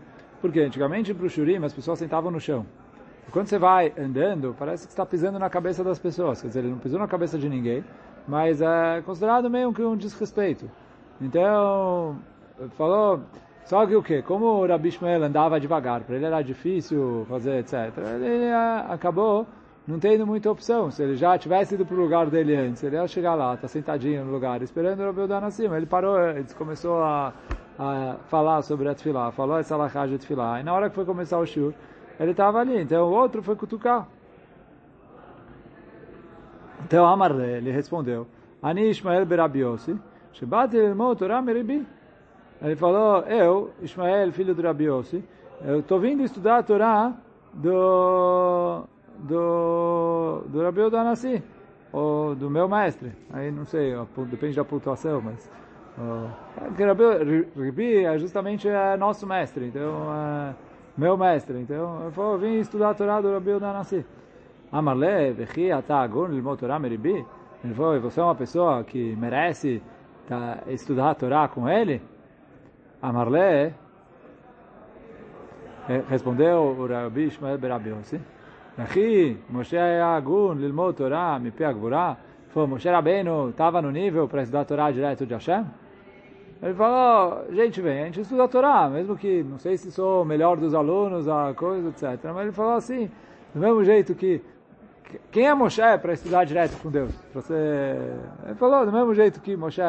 Porque 0.42 0.60
antigamente 0.60 1.14
para 1.14 1.28
o 1.28 1.30
Shurim 1.30 1.64
as 1.64 1.72
pessoas 1.72 2.00
sentavam 2.00 2.32
no 2.32 2.40
chão. 2.40 2.66
E 3.28 3.32
quando 3.32 3.46
você 3.46 3.60
vai 3.60 3.94
andando, 3.96 4.56
parece 4.58 4.88
que 4.88 4.92
está 4.92 5.06
pisando 5.06 5.38
na 5.38 5.52
cabeça 5.52 5.84
das 5.84 6.00
pessoas. 6.00 6.42
Quer 6.42 6.48
dizer, 6.48 6.60
ele 6.62 6.72
não 6.72 6.80
pisou 6.80 7.00
na 7.00 7.08
cabeça 7.08 7.38
de 7.38 7.48
ninguém, 7.48 7.86
mas 8.28 8.60
é 8.60 9.04
considerado 9.06 9.52
meio 9.52 9.72
que 9.72 9.84
um 9.84 9.96
desrespeito. 9.96 10.68
Então, 11.22 12.18
falou, 12.76 13.22
só 13.66 13.86
que 13.86 13.96
o 13.96 14.02
quê? 14.02 14.24
Como 14.24 14.46
o 14.46 14.66
Rabi 14.66 14.90
Shmuel 14.90 15.24
andava 15.24 15.60
devagar, 15.60 16.02
para 16.02 16.16
ele 16.16 16.26
era 16.26 16.42
difícil 16.42 17.24
fazer, 17.30 17.60
etc. 17.60 17.96
Ele 18.16 18.46
é, 18.46 18.86
acabou 18.90 19.46
não 19.90 19.98
tendo 19.98 20.26
muita 20.26 20.52
opção. 20.52 20.92
Se 20.92 21.02
ele 21.02 21.16
já 21.16 21.36
tivesse 21.36 21.74
ido 21.74 21.84
para 21.84 21.96
o 21.96 22.00
lugar 22.00 22.28
dele 22.28 22.56
antes, 22.56 22.84
ele 22.84 22.96
ia 22.96 23.08
chegar 23.08 23.34
lá, 23.34 23.56
está 23.56 23.68
sentadinho 23.68 24.24
no 24.24 24.32
lugar, 24.32 24.62
esperando 24.62 25.00
o 25.00 25.06
Rabi 25.08 25.22
Udan 25.22 25.40
acima. 25.40 25.78
Ele 25.78 25.88
parou 25.88 26.20
ele 26.20 26.46
começou 26.56 27.02
a, 27.02 27.34
a 27.78 28.18
falar 28.28 28.62
sobre 28.62 28.88
a 28.88 28.94
Tfilá, 28.94 29.32
falou 29.32 29.58
essa 29.58 29.76
lachá 29.76 30.06
de 30.06 30.20
Tfilá. 30.20 30.60
E 30.60 30.64
na 30.64 30.74
hora 30.74 30.90
que 30.90 30.96
foi 30.96 31.06
começar 31.06 31.40
o 31.40 31.46
shur, 31.46 31.74
ele 32.20 32.32
estava 32.32 32.60
ali. 32.60 32.80
Então 32.80 33.10
o 33.10 33.12
outro 33.12 33.42
foi 33.42 33.56
cutucar. 33.56 34.08
Então 36.86 37.08
Amarle, 37.08 37.44
ele 37.44 37.72
respondeu, 37.72 38.28
Ani 38.62 38.92
Ishmael 38.92 39.26
Berabiosi, 39.26 40.00
Shebat 40.34 40.78
Ilmo 40.78 41.16
Torah 41.16 41.42
Meribi. 41.42 41.86
Ele 42.62 42.76
falou, 42.76 43.24
eu, 43.24 43.72
Ishmael, 43.82 44.32
filho 44.34 44.54
de 44.54 44.62
Rabiosi, 44.62 45.24
eu 45.66 45.80
estou 45.80 46.00
vindo 46.00 46.22
estudar 46.22 46.58
a 46.58 46.64
Torá 46.64 47.14
do 47.54 48.86
do, 49.20 50.44
do 50.48 50.62
Rabi 50.62 50.82
Udanassi, 50.82 51.44
ou 51.92 52.36
do 52.36 52.50
meu 52.50 52.68
mestre. 52.68 53.12
Aí 53.32 53.52
não 53.52 53.66
sei, 53.66 53.94
depende 54.30 54.56
da 54.56 54.64
pontuação, 54.64 55.22
mas... 55.22 55.50
porque 56.56 56.84
Rabi, 56.84 57.48
Rabi 57.58 58.06
é 58.06 58.18
justamente 58.18 58.68
é 58.68 58.96
nosso 58.98 59.28
mestre, 59.28 59.68
então 59.68 60.14
é 60.14 60.56
meu 60.98 61.18
mestre. 61.18 61.60
Então 61.60 62.04
eu 62.04 62.12
vou 62.12 62.38
vim 62.38 62.60
estudar 62.60 62.92
a 62.92 62.94
Torá 62.94 63.22
do 63.22 63.34
Rabi 63.34 63.52
Udanassi. 63.52 64.06
Amarle, 64.72 65.34
vechi 65.34 65.72
atagun 65.72 66.28
lilmot 66.28 66.60
Torá 66.60 66.80
meribi. 66.80 67.26
Ele 67.64 67.74
falou, 67.74 68.00
você 68.00 68.22
é 68.22 68.24
uma 68.24 68.36
pessoa 68.36 68.84
que 68.84 69.16
merece 69.16 69.82
tá, 70.28 70.64
estudar 70.68 71.10
a 71.10 71.16
Torá 71.16 71.48
com 71.48 71.68
ele? 71.68 72.02
Amarle, 73.02 73.74
respondeu 76.08 76.76
o 76.78 76.88
Rabi 76.88 77.26
Ishmael 77.26 77.58
Berabi 77.58 77.92
Aqui, 78.80 79.38
Moshe 79.50 79.78
Agun, 79.78 80.54
Lilmou 80.54 80.94
Torah, 80.94 81.38
Mipe 81.38 81.66
Agvurah. 81.66 82.18
Foi, 82.48 82.66
Moshe 82.66 82.88
Rabbeinu 82.88 83.50
estava 83.50 83.82
no 83.82 83.92
nível 83.92 84.26
para 84.26 84.42
estudar 84.42 84.62
a 84.62 84.66
Torá 84.66 84.90
direto 84.90 85.26
de 85.26 85.34
Hashem? 85.34 85.66
Ele 86.64 86.74
falou, 86.74 87.46
gente, 87.52 87.82
vem, 87.82 88.02
a 88.02 88.06
gente 88.06 88.22
estuda 88.22 88.46
a 88.46 88.48
Torá, 88.48 88.90
mesmo 88.90 89.18
que, 89.18 89.44
não 89.44 89.58
sei 89.58 89.76
se 89.76 89.92
sou 89.92 90.22
o 90.22 90.26
melhor 90.26 90.56
dos 90.56 90.74
alunos, 90.74 91.28
a 91.28 91.54
coisa, 91.54 91.90
etc. 91.90 92.24
Mas 92.34 92.44
ele 92.44 92.52
falou 92.54 92.74
assim, 92.76 93.12
do 93.54 93.60
mesmo 93.60 93.84
jeito 93.84 94.16
que, 94.16 94.42
quem 95.30 95.46
é 95.46 95.54
Moshe 95.54 95.82
para 96.02 96.14
estudar 96.14 96.46
direto 96.46 96.82
com 96.82 96.90
Deus? 96.90 97.14
Você... 97.34 97.54
Ele 98.46 98.56
falou, 98.56 98.86
do 98.86 98.94
mesmo 98.94 99.14
jeito 99.14 99.42
que 99.42 99.58
Moshe 99.58 99.82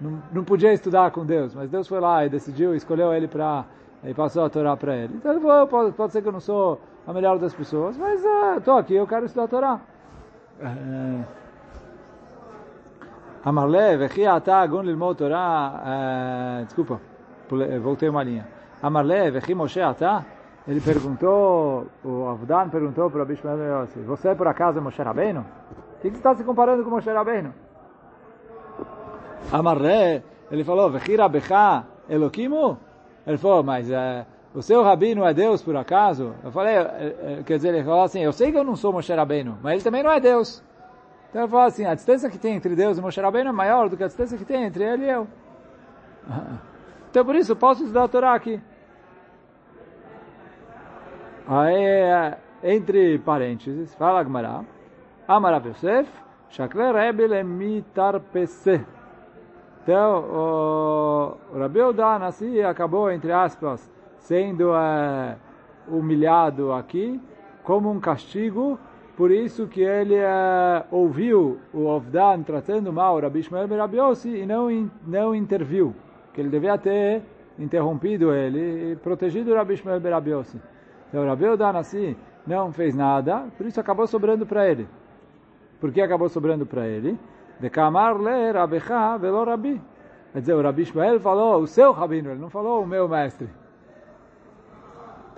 não, 0.00 0.22
não 0.32 0.44
podia 0.44 0.72
estudar 0.72 1.10
com 1.10 1.26
Deus, 1.26 1.56
mas 1.56 1.70
Deus 1.70 1.88
foi 1.88 1.98
lá 1.98 2.24
e 2.24 2.28
decidiu, 2.28 2.72
escolheu 2.72 3.12
ele 3.12 3.26
para, 3.26 3.64
e 4.04 4.14
passou 4.14 4.44
a 4.44 4.50
Torá 4.50 4.76
para 4.76 4.96
ele. 4.96 5.14
Então 5.16 5.32
ele 5.32 5.40
falou, 5.40 5.66
pode, 5.66 5.92
pode 5.92 6.12
ser 6.12 6.22
que 6.22 6.28
eu 6.28 6.32
não 6.32 6.40
sou 6.40 6.80
a 7.08 7.12
melhor 7.14 7.38
das 7.38 7.54
pessoas, 7.54 7.96
mas 7.96 8.22
estou 8.58 8.74
uh, 8.74 8.78
aqui, 8.78 8.94
eu 8.94 9.06
quero 9.06 9.24
estudar 9.24 9.44
a 9.44 9.48
Torá. 9.48 9.80
Amarle, 13.42 13.96
vechi 13.96 14.26
ata 14.26 14.56
agun 14.56 14.82
lilmod 14.82 15.16
Torá, 15.16 16.64
desculpa, 16.66 17.00
voltei 17.80 18.10
uma 18.10 18.22
linha. 18.22 18.46
Amarle, 18.82 19.30
vechi 19.30 19.54
Moshe 19.54 19.80
ata, 19.80 20.26
ele 20.66 20.82
perguntou, 20.82 21.86
o 22.04 22.28
Avdan 22.28 22.68
perguntou 22.68 23.08
para 23.08 23.16
o 23.16 23.22
Rabi 23.22 23.36
Shmuel 23.36 23.80
Yossi, 23.80 24.00
você 24.00 24.34
por 24.34 24.46
acaso 24.46 24.76
é 24.76 24.82
Moshe 24.82 25.00
Rabbeinu? 25.00 25.40
O 25.40 26.00
que, 26.02 26.10
você 26.10 26.16
está 26.18 26.34
se 26.34 26.44
comparando 26.44 26.84
com 26.84 26.90
Moshe 26.90 27.10
Rabbeinu? 27.10 27.54
Amarre, 29.50 30.22
ele 30.50 30.62
falou, 30.62 30.90
Vechira 30.90 31.26
Becha 31.26 31.84
Elokimu? 32.06 32.76
Ele 33.26 33.38
falou, 33.38 33.62
mas 33.62 33.90
é, 33.90 34.26
o 34.58 34.62
seu 34.62 34.82
Rabino 34.82 35.24
é 35.24 35.32
Deus 35.32 35.62
por 35.62 35.76
acaso? 35.76 36.34
Eu 36.42 36.50
falei, 36.50 36.74
é, 36.74 36.80
é, 36.80 37.42
quer 37.46 37.58
dizer, 37.58 37.72
ele 37.72 37.84
falou 37.84 38.02
assim, 38.02 38.20
eu 38.20 38.32
sei 38.32 38.50
que 38.50 38.58
eu 38.58 38.64
não 38.64 38.74
sou 38.74 38.92
Moshe 38.92 39.14
Rabbeinu, 39.14 39.56
mas 39.62 39.74
ele 39.74 39.84
também 39.84 40.02
não 40.02 40.10
é 40.10 40.18
Deus. 40.18 40.64
Então 41.30 41.42
ele 41.42 41.50
falou 41.50 41.66
assim, 41.66 41.86
a 41.86 41.94
distância 41.94 42.28
que 42.28 42.38
tem 42.38 42.56
entre 42.56 42.74
Deus 42.74 42.98
e 42.98 43.00
Moshe 43.00 43.20
Rabbeinu 43.20 43.50
é 43.50 43.52
maior 43.52 43.88
do 43.88 43.96
que 43.96 44.02
a 44.02 44.08
distância 44.08 44.36
que 44.36 44.44
tem 44.44 44.64
entre 44.64 44.82
ele 44.82 45.04
e 45.04 45.10
eu. 45.10 45.28
Então 47.10 47.24
por 47.24 47.36
isso, 47.36 47.56
posso 47.56 47.84
estudar 47.84 48.04
a 48.04 48.08
Torá 48.08 48.34
aqui. 48.34 48.60
Aí, 51.48 52.34
entre 52.62 53.18
parênteses, 53.20 53.94
fala 53.94 54.22
Gmará, 54.22 54.62
Amarav 55.26 55.66
Yosef, 55.68 56.10
Shakle 56.50 56.92
Rebbe 56.92 57.26
Lemitarpese. 57.26 58.84
Então, 59.82 60.18
o 61.54 61.58
Rabi 61.58 61.80
Uda 61.80 62.18
Nassi 62.18 62.60
acabou, 62.60 63.10
entre 63.10 63.32
aspas, 63.32 63.90
sendo 64.18 64.74
é, 64.74 65.36
humilhado 65.88 66.72
aqui 66.72 67.20
como 67.62 67.90
um 67.90 68.00
castigo, 68.00 68.78
por 69.16 69.30
isso 69.30 69.66
que 69.66 69.82
ele 69.82 70.14
é, 70.14 70.84
ouviu 70.90 71.58
o 71.72 71.86
Ovdan 71.86 72.42
tratando 72.42 72.92
mal 72.92 73.16
o 73.16 73.20
Rabi 73.20 73.42
Shmuel 73.42 73.66
Ben 73.66 73.78
e 74.24 74.46
não, 74.46 74.90
não 75.06 75.34
interviu, 75.34 75.94
que 76.32 76.40
ele 76.40 76.48
devia 76.48 76.78
ter 76.78 77.22
interrompido 77.58 78.32
ele 78.32 78.92
e 78.92 78.96
protegido 78.96 79.50
o 79.50 79.54
Rabi 79.54 79.76
Shmuel 79.76 80.00
Ben 80.00 80.12
Rabi 80.12 80.30
Yossi. 80.30 80.60
Então, 81.08 81.24
o 81.24 81.26
Rabi 81.26 81.46
Uda 81.46 81.72
Nassi 81.72 82.16
não 82.46 82.72
fez 82.72 82.94
nada, 82.94 83.46
por 83.56 83.66
isso 83.66 83.80
acabou 83.80 84.06
sobrando 84.06 84.46
para 84.46 84.68
ele. 84.68 84.86
Por 85.80 85.92
que 85.92 86.00
acabou 86.00 86.28
sobrando 86.28 86.66
para 86.66 86.86
ele? 86.86 87.18
De 87.60 87.70
Kamar 87.70 88.20
le 88.20 88.52
Rabecha 88.52 89.16
velo 89.18 89.44
Rabi. 89.44 89.80
Quer 90.32 90.40
dizer, 90.40 90.54
o 90.54 90.62
Rabi 90.62 90.82
Ishmael 90.82 91.18
falou 91.20 91.62
o 91.62 91.66
seu 91.66 91.92
Rabino, 91.92 92.30
ele 92.30 92.40
não 92.40 92.50
falou 92.50 92.82
o 92.82 92.86
meu 92.86 93.08
mestre. 93.08 93.48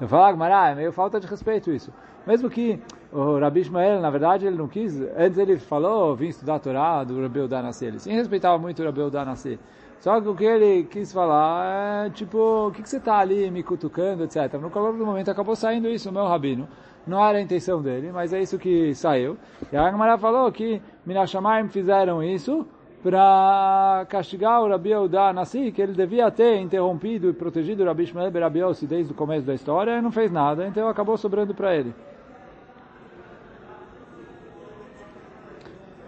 Então 0.00 0.08
fala, 0.08 0.32
Gmará, 0.32 0.70
é 0.70 0.74
meio 0.74 0.92
falta 0.92 1.20
de 1.20 1.26
respeito 1.26 1.70
isso. 1.70 1.92
Mesmo 2.26 2.48
que 2.48 2.80
o 3.12 3.38
Rabi 3.38 3.60
Ishmael, 3.60 4.00
na 4.00 4.08
verdade, 4.08 4.46
ele 4.46 4.56
não 4.56 4.66
quis, 4.66 4.98
antes 5.14 5.38
ele 5.38 5.58
falou, 5.58 6.16
vim 6.16 6.28
estudar 6.28 6.54
a 6.54 6.58
Torá 6.58 7.04
do 7.04 7.20
Rabi 7.20 7.40
Udanassi, 7.40 7.84
ele 7.84 7.98
sim 7.98 8.12
respeitava 8.12 8.56
muito 8.56 8.80
o 8.80 8.84
Rabi 8.86 9.02
Udanassi. 9.02 9.58
Só 9.98 10.18
que 10.18 10.26
o 10.26 10.34
que 10.34 10.44
ele 10.44 10.84
quis 10.84 11.12
falar 11.12 12.06
é, 12.06 12.10
tipo, 12.10 12.38
o 12.38 12.70
que, 12.70 12.80
que 12.82 12.88
você 12.88 12.96
está 12.96 13.18
ali 13.18 13.50
me 13.50 13.62
cutucando, 13.62 14.24
etc. 14.24 14.54
No 14.54 14.70
calor 14.70 14.96
do 14.96 15.04
momento 15.04 15.30
acabou 15.30 15.54
saindo 15.54 15.86
isso, 15.88 16.10
meu 16.10 16.26
Rabino. 16.26 16.66
Não 17.06 17.22
era 17.22 17.36
a 17.36 17.40
intenção 17.40 17.82
dele, 17.82 18.10
mas 18.10 18.32
é 18.32 18.40
isso 18.40 18.58
que 18.58 18.94
saiu. 18.94 19.36
E 19.70 19.76
a 19.76 19.86
Agmará 19.86 20.16
falou 20.16 20.50
que 20.50 20.80
Minashamayim 21.04 21.68
fizeram 21.68 22.22
isso 22.22 22.66
para 23.02 24.06
castigar 24.08 24.62
o 24.62 24.68
Rabi 24.68 24.90
Eudá 24.90 25.32
Nassi, 25.32 25.72
que 25.72 25.80
ele 25.80 25.92
devia 25.92 26.30
ter 26.30 26.58
interrompido 26.58 27.30
e 27.30 27.32
protegido 27.32 27.82
o 27.82 27.86
Rabi 27.86 28.06
Shmuel 28.06 28.30
Rabi 28.30 28.58
Yossi 28.60 28.86
desde 28.86 29.12
o 29.12 29.14
começo 29.14 29.46
da 29.46 29.54
história, 29.54 29.98
e 29.98 30.02
não 30.02 30.12
fez 30.12 30.30
nada, 30.30 30.66
então 30.66 30.88
acabou 30.88 31.16
sobrando 31.16 31.54
para 31.54 31.74
ele. 31.74 31.94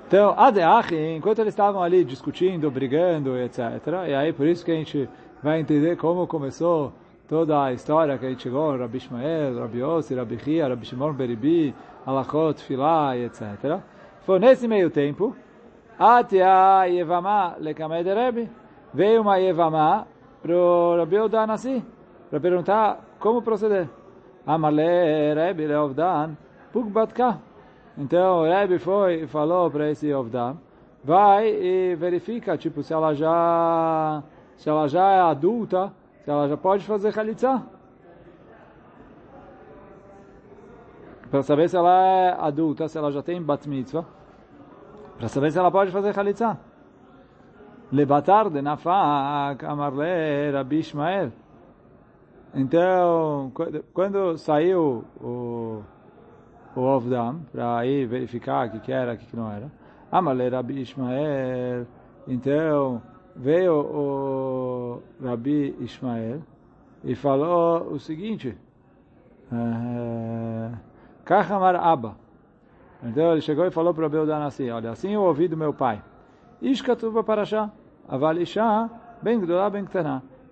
Então, 0.06 0.34
Adeach, 0.36 0.94
enquanto 0.94 1.38
eles 1.38 1.54
estavam 1.54 1.82
ali 1.82 2.04
discutindo, 2.04 2.70
brigando, 2.70 3.38
etc., 3.38 3.60
e 4.08 4.14
aí 4.14 4.30
por 4.30 4.46
isso 4.46 4.62
que 4.62 4.70
a 4.70 4.74
gente 4.74 5.08
vai 5.42 5.58
entender 5.58 5.96
como 5.96 6.26
começou 6.26 6.92
toda 7.26 7.64
a 7.64 7.72
história 7.72 8.18
que 8.18 8.26
a 8.26 8.28
gente 8.28 8.42
chegou, 8.42 8.76
Rabi 8.76 9.00
Shmuel, 9.00 9.58
Rabi 9.58 9.78
Yossi, 9.78 10.14
Rabi 10.14 10.38
Chia, 10.38 10.68
Rabi 10.68 10.84
Shimon 10.84 11.14
Beribi, 11.14 11.74
Alachot, 12.04 12.60
Filá, 12.62 13.16
etc. 13.16 13.80
Foi 14.26 14.38
nesse 14.38 14.68
meio 14.68 14.90
tempo, 14.90 15.34
Atia 16.02 16.84
Yevama 16.88 17.54
Lekamed 17.60 18.12
Rebbe, 18.12 18.50
veio 18.92 19.22
uma 19.22 19.36
Yevama 19.36 20.04
para 20.42 20.52
o 20.52 20.96
Rabi 20.96 21.16
Nasi, 21.46 21.80
para 22.28 22.40
perguntar 22.40 22.98
como 23.20 23.40
proceder. 23.40 23.88
Amarle 24.44 25.32
Rebbe 25.32 25.64
Leovdan, 25.64 26.36
Pugbatka. 26.72 27.38
Então 27.96 28.40
o 28.40 28.44
Rebbe 28.44 28.80
foi 28.80 29.22
e 29.22 29.26
falou 29.28 29.70
para 29.70 29.90
esse 29.90 30.12
Ovdan, 30.12 30.56
vai 31.04 31.46
e 31.46 31.94
verifica, 31.94 32.58
tipo, 32.58 32.82
se 32.82 32.92
ela 32.92 33.14
já, 33.14 34.24
se 34.56 34.68
ela 34.68 34.88
já 34.88 35.08
é 35.08 35.20
adulta, 35.20 35.92
se 36.24 36.30
ela 36.30 36.48
já 36.48 36.56
pode 36.56 36.84
fazer 36.84 37.12
Khalitsa. 37.12 37.62
Para 41.30 41.42
saber 41.42 41.68
se 41.68 41.76
ela 41.76 42.04
é 42.04 42.36
adulta, 42.40 42.88
se 42.88 42.98
ela 42.98 43.12
já 43.12 43.22
tem 43.22 43.40
bat 43.40 43.68
mitzvah. 43.68 44.04
Para 45.22 45.28
saber 45.28 45.52
se 45.52 45.58
ela 45.60 45.70
pode 45.70 45.92
fazer 45.92 46.12
Khalitsa. 46.12 46.58
Lebatar 47.92 48.50
de 48.50 48.60
Nafak, 48.60 49.64
Amarle, 49.64 50.50
Rabi 50.52 50.80
Ishmael. 50.80 51.30
Então, 52.52 53.52
quando 53.94 54.36
saiu 54.36 55.04
o, 55.20 55.80
o 56.74 56.80
Ovdam, 56.80 57.42
para 57.52 57.86
ir 57.86 58.04
verificar 58.08 58.66
o 58.66 58.70
que, 58.72 58.80
que 58.80 58.90
era, 58.90 59.14
o 59.14 59.16
que, 59.16 59.26
que 59.26 59.36
não 59.36 59.48
era, 59.48 59.70
Amarle, 60.10 60.48
Rabi 60.48 60.82
Ishmael. 60.82 61.86
Então, 62.26 63.00
veio 63.36 63.74
o 63.76 65.02
Rabi 65.22 65.76
Ismael 65.78 66.40
e 67.04 67.14
falou 67.14 67.92
o 67.92 68.00
seguinte, 68.00 68.58
Kachamar 71.24 71.76
Abba. 71.76 72.21
Então 73.02 73.32
ele 73.32 73.40
chegou 73.40 73.66
e 73.66 73.70
falou 73.70 73.92
para 73.92 74.06
o 74.06 74.08
Beldan 74.08 74.44
assim, 74.44 74.70
olha, 74.70 74.90
assim 74.90 75.12
eu 75.12 75.22
ouvi 75.22 75.48
do 75.48 75.56
meu 75.56 75.72
pai. 75.72 76.02
Ishkatuva 76.60 77.24
Parashá, 77.24 77.70
Aval 78.08 78.38
Isha, 78.38 78.88
Ben 79.20 79.40
Gdolá, 79.40 79.68
Ben. 79.68 79.84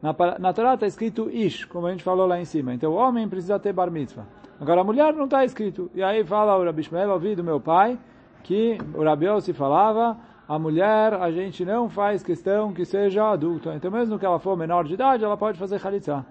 Na, 0.03 0.15
na 0.39 0.53
Torá 0.53 0.75
está 0.75 0.87
escrito 0.87 1.31
Ish, 1.31 1.65
como 1.67 1.87
a 1.87 1.91
gente 1.91 2.03
falou 2.03 2.27
lá 2.27 2.41
em 2.41 2.45
cima. 2.45 2.75
Então 2.75 2.93
o 2.93 2.95
homem 2.97 3.29
precisa 3.29 3.59
ter 3.59 3.73
bar 3.73 3.91
mitzvah. 3.91 4.25
Agora 4.61 4.81
a 4.81 4.85
mulher 4.85 5.15
não 5.15 5.25
está 5.25 5.45
escrito. 5.45 5.91
E 5.95 6.03
aí 6.03 6.25
fala 6.25 6.59
o 6.59 6.65
Rabi 6.65 6.81
Ishmael, 6.81 7.11
ouvi 7.11 7.35
do 7.35 7.45
meu 7.45 7.61
pai, 7.61 7.99
que 8.43 8.79
o 8.95 9.05
Rabi 9.05 9.27
se 9.43 9.53
falava 9.53 10.17
a 10.49 10.59
mulher, 10.59 11.15
a 11.15 11.31
gente 11.31 11.65
não 11.65 11.89
faz 11.89 12.25
questão 12.25 12.73
que 12.73 12.85
seja 12.85 13.31
adulta. 13.31 13.73
Então, 13.75 13.89
mesmo 13.89 14.19
que 14.19 14.27
ela 14.27 14.41
for 14.41 14.57
menor 14.57 14.85
de 14.85 14.95
idade, 14.95 15.25
ela 15.25 15.37
pode 15.37 15.57
fazer 15.57 15.79
Khalitsa. 15.79 16.27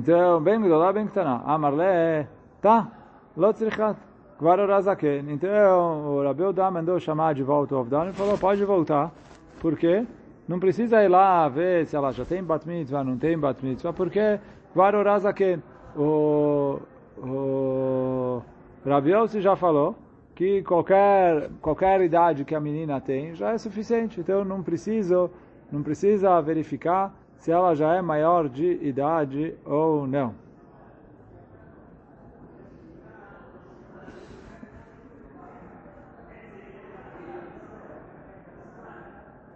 Então, 0.00 0.40
bem 0.40 0.58
gdolá, 0.58 0.94
bem 0.94 1.06
ktaná. 1.06 1.42
Amarle, 1.44 2.26
tá, 2.62 2.88
lotzrichat, 3.36 3.98
kvarorazaken. 4.38 5.26
Então, 5.28 6.16
o 6.16 6.22
Rabi 6.22 6.42
Udá 6.42 6.70
mandou 6.70 6.98
chamar 6.98 7.34
de 7.34 7.42
volta 7.42 7.76
o 7.76 7.80
Avdan 7.80 8.08
e 8.08 8.12
falou, 8.14 8.38
pode 8.38 8.64
voltar. 8.64 9.12
Por 9.60 9.76
quê? 9.76 10.06
Não 10.48 10.58
precisa 10.58 11.04
ir 11.04 11.08
lá 11.08 11.46
ver 11.50 11.84
se 11.84 11.94
ela 11.94 12.12
já 12.12 12.24
tem 12.24 12.42
bat 12.42 12.66
mitzvah, 12.66 13.04
não 13.04 13.18
tem 13.18 13.38
bat 13.38 13.62
mitzvah, 13.62 13.92
porque 13.92 14.40
Kvarorazaken, 14.72 15.62
o, 15.94 16.78
o 17.18 18.42
Rabi 18.86 19.10
Yossi 19.10 19.42
já 19.42 19.54
falou 19.54 19.94
que 20.34 20.62
qualquer, 20.62 21.50
qualquer 21.60 22.00
idade 22.00 22.46
que 22.46 22.54
a 22.54 22.60
menina 22.60 23.02
tem 23.02 23.34
já 23.34 23.50
é 23.50 23.58
suficiente. 23.58 24.18
Então 24.18 24.46
não 24.46 24.62
preciso, 24.62 25.30
não 25.70 25.82
precisa 25.82 26.40
verificar 26.40 27.14
se 27.40 27.50
ela 27.50 27.74
já 27.74 27.94
é 27.94 28.02
maior 28.02 28.50
de 28.50 28.78
idade 28.86 29.54
ou 29.64 30.06
não. 30.06 30.34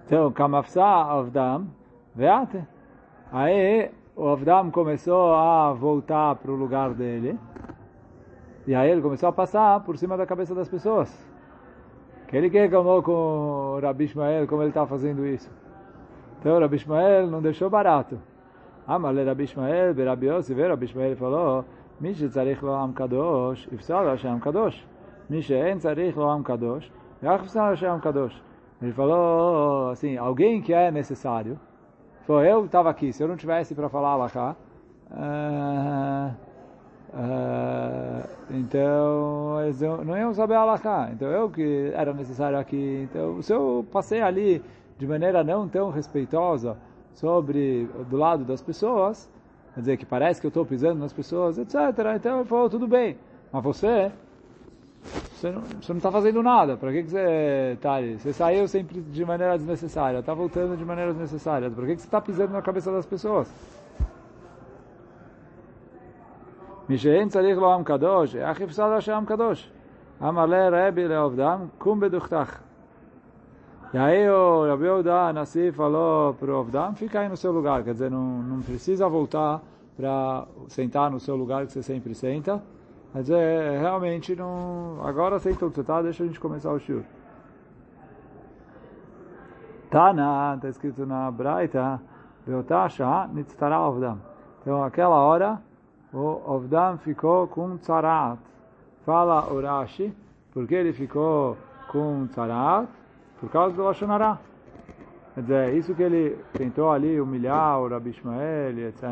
Então, 0.06 0.32
Kamafsa 0.32 0.82
Avdam, 0.82 1.66
veate. 2.14 2.62
Aí 3.30 3.90
o 4.16 4.28
Avdam 4.28 4.70
começou 4.70 5.34
a 5.34 5.72
voltar 5.74 6.36
para 6.36 6.50
o 6.50 6.56
lugar 6.56 6.94
dele. 6.94 7.38
E 8.66 8.74
aí 8.74 8.90
ele 8.90 9.02
começou 9.02 9.28
a 9.28 9.32
passar 9.32 9.80
por 9.80 9.98
cima 9.98 10.16
da 10.16 10.24
cabeça 10.24 10.54
das 10.54 10.68
pessoas. 10.70 11.10
Que 12.28 12.36
ele 12.38 12.48
que 12.48 12.58
reclamou 12.58 13.02
com 13.02 13.12
o 13.76 13.80
Rabi 13.80 14.04
Ishmael 14.04 14.46
como 14.48 14.62
ele 14.62 14.70
está 14.70 14.86
fazendo 14.86 15.26
isso. 15.26 15.63
Então 16.43 16.57
o 16.57 16.59
Rabi 16.59 16.75
Ishmael 16.75 17.27
não 17.27 17.41
deixou 17.41 17.69
barato. 17.69 18.17
Amale 18.87 19.23
Rabi 19.23 19.43
Ishmael, 19.43 19.93
Rabi 20.05 20.27
Yossi, 20.27 20.53
Rabi 20.53 20.85
Ishmael 20.85 21.15
falou, 21.15 21.63
מי 22.01 22.13
שצריך 22.15 22.63
לו 22.63 22.75
עם 22.75 22.93
קדוש, 22.93 23.69
יפסל 23.71 24.01
לו 24.01 24.09
השם 24.09 24.39
קדוש. 24.39 24.85
מי 25.29 25.41
שאין 25.41 25.79
צריך 25.79 26.17
לו 26.17 26.31
עם 26.31 26.43
קדוש, 26.43 26.91
רק 27.23 27.41
יפסל 27.43 27.59
לו 27.59 27.73
השם 27.73 27.97
קדוש. 28.01 28.41
Ele 28.81 28.93
falou 28.93 29.89
assim, 29.91 30.15
alguém 30.17 30.61
que 30.61 30.73
é 30.73 30.89
necessário. 30.89 31.59
Falou, 32.25 32.45
eu 32.45 32.65
estava 32.65 32.89
aqui, 32.89 33.11
se 33.11 33.21
eu 33.21 33.27
não 33.27 33.35
tivesse 33.35 33.75
para 33.75 33.89
falar 33.89 34.11
Alaká, 34.11 34.55
uh, 35.11 36.31
Uh, 37.11 38.21
então, 38.51 39.59
eles 39.63 39.81
não 39.81 40.15
iam 40.15 40.33
saber 40.33 40.55
a 40.55 41.09
Então, 41.11 41.27
eu 41.27 41.49
que 41.49 41.91
era 41.95 42.13
necessário 42.13 42.57
aqui. 42.57 43.07
Então, 43.09 43.41
se 43.41 43.51
eu 43.51 43.85
passei 43.91 44.21
ali 44.21 44.61
de 44.97 45.07
maneira 45.07 45.43
não 45.43 45.67
tão 45.67 45.89
respeitosa 45.89 46.77
sobre 47.13 47.87
do 48.09 48.17
lado 48.17 48.43
das 48.43 48.61
pessoas, 48.61 49.29
quer 49.73 49.79
dizer, 49.79 49.97
que 49.97 50.05
parece 50.05 50.39
que 50.39 50.47
eu 50.47 50.49
estou 50.49 50.65
pisando 50.65 50.99
nas 50.99 51.13
pessoas, 51.13 51.57
etc. 51.57 51.75
Então, 52.15 52.39
ele 52.39 52.47
falou, 52.47 52.69
tudo 52.69 52.87
bem. 52.87 53.17
Mas 53.51 53.63
você, 53.63 54.11
você 55.03 55.51
não 55.51 55.97
está 55.97 56.11
fazendo 56.11 56.43
nada. 56.43 56.77
Para 56.77 56.91
que, 56.91 57.03
que 57.03 57.09
você 57.09 57.73
está 57.73 57.93
ali? 57.93 58.19
Você 58.19 58.33
saiu 58.33 58.67
sempre 58.67 59.01
de 59.01 59.25
maneira 59.25 59.57
desnecessária, 59.57 60.19
está 60.19 60.33
voltando 60.33 60.77
de 60.77 60.85
maneira 60.85 61.11
desnecessária. 61.11 61.69
Por 61.69 61.85
que, 61.85 61.95
que 61.95 62.01
você 62.01 62.07
está 62.07 62.21
pisando 62.21 62.53
na 62.53 62.61
cabeça 62.61 62.91
das 62.91 63.05
pessoas? 63.05 63.49
משאין 66.89 67.29
צריך 67.29 67.57
לו 67.57 67.73
עם 67.73 67.83
קדוש, 67.83 68.35
איך 68.35 68.61
יפסד 68.61 68.89
לו 68.95 69.01
שעם 69.01 69.25
קדוש? 69.25 69.71
אמר 70.21 70.45
רבי 70.71 71.07
לעובדם, 71.07 71.67
קום 71.77 71.99
בדוכתך. 71.99 72.62
E 73.94 73.96
aí 73.96 74.28
o 74.28 74.66
Rabi 74.66 74.88
Oda 74.88 75.32
Nassi 75.32 75.70
falou 75.70 76.34
para 76.34 76.50
o 76.50 76.58
Ovdam, 76.58 76.96
fica 76.96 77.20
aí 77.20 77.28
no 77.28 77.36
seu 77.36 77.52
lugar, 77.52 77.84
quer 77.84 77.92
dizer, 77.92 78.10
não, 78.10 78.42
não 78.42 78.60
precisa 78.60 79.08
voltar 79.08 79.62
para 79.96 80.48
sentar 80.66 81.08
no 81.12 81.20
seu 81.20 81.36
lugar 81.36 81.64
que 81.64 81.70
você 81.70 81.80
sempre 81.80 82.12
senta. 82.12 82.60
Quer 83.12 83.22
dizer, 83.22 83.78
realmente 83.78 84.34
não... 84.34 84.98
Agora 85.04 85.38
senta 85.38 85.66
onde 85.66 85.76
você 85.76 85.82
está, 85.82 86.02
deixa 86.02 86.24
a 86.24 86.26
gente 86.26 86.40
começar 86.40 86.72
o 86.72 86.80
shur. 86.80 87.04
Tana, 89.88 90.56
está 90.56 90.68
escrito 90.70 91.06
na 91.06 91.30
Braita, 91.30 92.02
Beotasha, 92.44 93.28
Nitztara 93.32 93.78
Ovdam. 93.78 94.18
Então, 94.60 94.82
aquela 94.82 95.20
hora, 95.20 95.62
o 96.12 96.42
Ovdam 96.52 96.98
ficou 96.98 97.46
com 97.46 97.76
tzarat. 97.76 98.40
Fala 99.06 99.52
Urashi, 99.52 100.12
porque 100.52 100.74
ele 100.74 100.92
ficou 100.92 101.56
com 101.92 102.26
tzarat? 102.26 102.88
Por 103.40 103.50
causa 103.50 103.74
do 103.76 103.82
Lashonará. 103.82 104.38
Quer 105.34 105.40
dizer, 105.40 105.74
isso 105.74 105.94
que 105.94 106.02
ele 106.02 106.38
tentou 106.52 106.92
ali 106.92 107.20
humilhar 107.20 107.80
o 107.80 107.88
Rabi 107.88 108.10
Ishmael, 108.10 108.78
etc. 108.88 109.04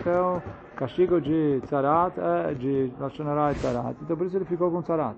Então, 0.00 0.42
castigo 0.74 1.20
de 1.20 1.60
tzarat, 1.66 2.18
é, 2.18 2.54
de 2.54 2.92
Lashonará 2.98 3.52
e 3.52 3.54
tzarat. 3.54 3.96
Então, 4.02 4.16
por 4.16 4.26
isso 4.26 4.36
ele 4.36 4.44
ficou 4.44 4.70
com 4.70 4.82
tzarat. 4.82 5.16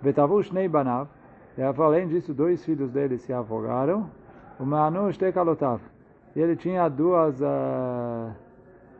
Betavu 0.00 0.42
Shnei 0.42 0.68
Banav, 0.68 1.08
e 1.56 1.62
além 1.62 2.08
disso, 2.08 2.34
dois 2.34 2.64
filhos 2.64 2.90
dele 2.90 3.18
se 3.18 3.32
afogaram. 3.32 4.10
O 4.58 4.64
Manu 4.64 5.12
Shtekalotav. 5.12 5.80
E 6.34 6.40
ele 6.40 6.56
tinha 6.56 6.88
duas, 6.88 7.40
uh, 7.40 8.32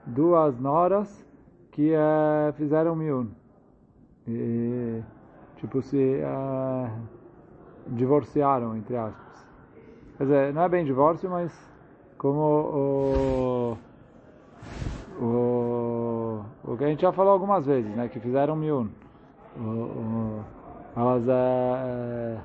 duas 0.06 0.58
noras 0.58 1.26
que 1.72 1.92
uh, 1.92 2.52
fizeram 2.54 2.94
miun. 2.94 3.28
E, 4.26 5.02
tipo, 5.56 5.82
se 5.82 6.20
uh, 6.22 6.90
divorciaram, 7.88 8.76
entre 8.76 8.96
aspas. 8.96 9.46
Quer 10.16 10.24
dizer, 10.24 10.54
não 10.54 10.62
é 10.62 10.68
bem 10.68 10.84
divórcio, 10.84 11.28
mas 11.28 11.52
como 12.18 12.40
o, 12.40 13.78
o, 15.20 16.44
o 16.64 16.76
que 16.76 16.84
a 16.84 16.88
gente 16.88 17.02
já 17.02 17.12
falou 17.12 17.32
algumas 17.32 17.66
vezes, 17.66 17.94
né, 17.94 18.08
que 18.08 18.20
fizeram 18.20 18.56
miun. 18.56 18.88
Elas 20.96 21.24
uh, 21.26 22.40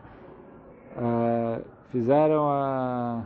uh, 0.97 1.65
fizeram 1.91 2.49
a 2.49 3.23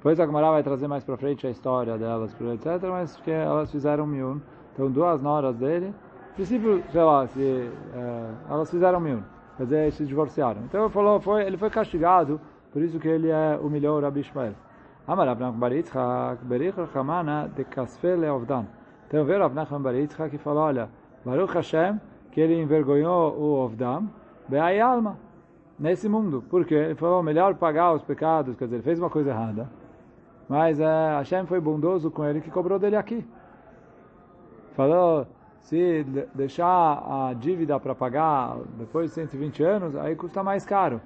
depois 0.00 0.18
a 0.18 0.24
Gemara 0.24 0.50
vai 0.50 0.62
trazer 0.62 0.88
mais 0.88 1.04
para 1.04 1.14
frente 1.18 1.46
a 1.46 1.50
história 1.50 1.98
delas, 1.98 2.34
etc. 2.40 2.88
Mas 2.90 3.16
que 3.16 3.30
elas 3.30 3.70
fizeram 3.70 4.06
miun. 4.06 4.40
Então 4.72 4.90
duas 4.90 5.20
noras 5.20 5.54
dele, 5.56 5.94
princípio, 6.34 6.82
sei 6.90 7.02
lá, 7.02 7.26
se, 7.26 7.70
é, 7.94 8.30
elas 8.48 8.70
fizeram 8.70 8.98
miun. 8.98 9.20
Quer 9.60 9.64
dizer, 9.64 9.92
se 9.92 10.06
divorciaram. 10.06 10.62
Então 10.64 10.84
ele 10.84 10.90
falou, 10.90 11.20
foi, 11.20 11.44
ele 11.44 11.58
foi 11.58 11.68
castigado, 11.68 12.40
por 12.72 12.80
isso 12.80 12.98
que 12.98 13.06
ele 13.06 13.28
é, 13.28 13.58
humilhou 13.60 13.98
o 13.98 14.00
Rabi 14.00 14.20
Ishmael. 14.20 14.54
Amar 15.06 15.28
Abnach 15.28 15.54
Baritzchak, 15.54 16.42
Berich 16.46 16.74
Chamana 16.94 17.46
de 17.54 17.64
Kasfe 17.64 18.14
Leovdan. 18.16 18.64
Então 19.06 19.22
veio 19.26 19.44
Abnach 19.44 19.70
Baritzchak 19.70 20.34
e 20.34 20.38
falou, 20.38 20.62
olha, 20.62 20.88
Baruch 21.26 21.52
Hashem, 21.52 22.00
que 22.32 22.40
ele 22.40 22.58
envergonhou 22.58 23.34
o 23.38 23.64
Ovdam, 23.64 24.08
Be'ai 24.48 24.80
Alma, 24.80 25.18
nesse 25.78 26.08
mundo. 26.08 26.42
Por 26.48 26.64
quê? 26.64 26.76
Ele 26.76 26.94
falou, 26.94 27.22
melhor 27.22 27.54
pagar 27.56 27.92
os 27.92 28.02
pecados, 28.02 28.56
quer 28.56 28.64
dizer, 28.64 28.76
ele 28.76 28.82
fez 28.82 28.98
uma 28.98 29.10
coisa 29.10 29.28
errada 29.28 29.68
mas 30.50 30.80
uh, 30.80 31.18
Hashem 31.18 31.46
foi 31.46 31.60
bondoso 31.60 32.10
com 32.10 32.24
ele 32.24 32.40
que 32.40 32.50
cobrou 32.50 32.76
dele 32.76 32.96
aqui. 32.96 33.24
Falou, 34.74 35.24
se 35.60 36.04
deixar 36.34 37.28
a 37.28 37.34
dívida 37.34 37.78
para 37.78 37.94
pagar 37.94 38.56
depois 38.78 39.10
de 39.10 39.14
120 39.14 39.62
anos, 39.62 39.96
aí 39.96 40.16
custa 40.16 40.42
mais 40.42 40.64
caro. 40.64 41.00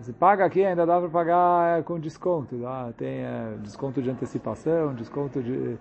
Se 0.00 0.12
paga 0.12 0.44
aqui, 0.44 0.64
ainda 0.64 0.86
dá 0.86 0.98
para 1.00 1.08
pagar 1.08 1.78
é, 1.78 1.82
com 1.82 1.98
desconto. 1.98 2.56
Tá? 2.58 2.90
Tem 2.96 3.20
é, 3.20 3.54
desconto 3.60 4.00
de 4.00 4.10
antecipação, 4.10 4.94
desconto 4.94 5.42
de... 5.42 5.76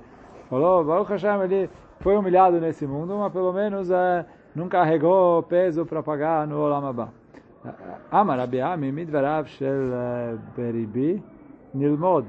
Falou, 0.50 0.84
Baruch 0.84 1.12
Hashem, 1.12 1.42
ele 1.44 1.70
foi 2.00 2.18
humilhado 2.18 2.60
nesse 2.60 2.88
mundo, 2.88 3.16
mas 3.18 3.32
pelo 3.32 3.54
menos 3.54 3.90
é, 3.92 4.26
não 4.56 4.68
carregou 4.68 5.44
peso 5.44 5.86
para 5.86 6.02
pagar 6.02 6.48
no 6.48 6.60
Olam 6.60 6.88
Abba. 6.88 7.14
Amar 8.12 8.40
Abiami, 8.40 8.92
midvarav 8.92 9.48
shel 9.48 10.40
beribi 10.56 11.22
nilmod. 11.74 12.26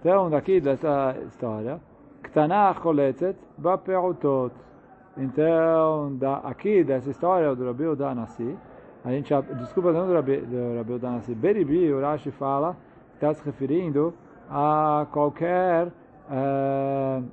Então, 0.00 0.28
daqui 0.28 0.60
dessa 0.60 1.16
história, 1.26 1.80
Ktana 2.22 2.74
choletzet 2.74 3.36
ba'perutot. 3.56 4.52
Então, 5.16 6.16
da, 6.16 6.38
aqui 6.38 6.82
dessa 6.82 7.10
história 7.10 7.54
do 7.54 7.64
Rabi 7.64 7.86
Udanasi, 7.86 8.56
a 9.04 9.10
gente, 9.10 9.32
desculpa, 9.58 9.92
não 9.92 10.06
do 10.06 10.14
Rabi, 10.14 10.38
do 10.38 10.76
Rabi 10.76 10.92
Udanasi, 10.94 11.34
Beribi, 11.34 11.92
o 11.92 12.00
Rashi 12.00 12.30
fala, 12.32 12.76
está 13.14 13.32
se 13.32 13.44
referindo 13.44 14.12
a 14.50 15.06
qualquer... 15.12 15.88
Uh, 16.28 17.24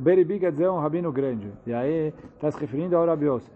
Beribi 0.00 0.40
quer 0.40 0.50
dizer 0.50 0.68
um 0.68 0.80
rabino 0.80 1.12
grande. 1.12 1.48
E 1.64 1.72
aí 1.72 2.12
está 2.34 2.50
se 2.50 2.58
referindo 2.58 2.96
ao 2.96 3.06
Rabi 3.06 3.26
Yossi. 3.26 3.50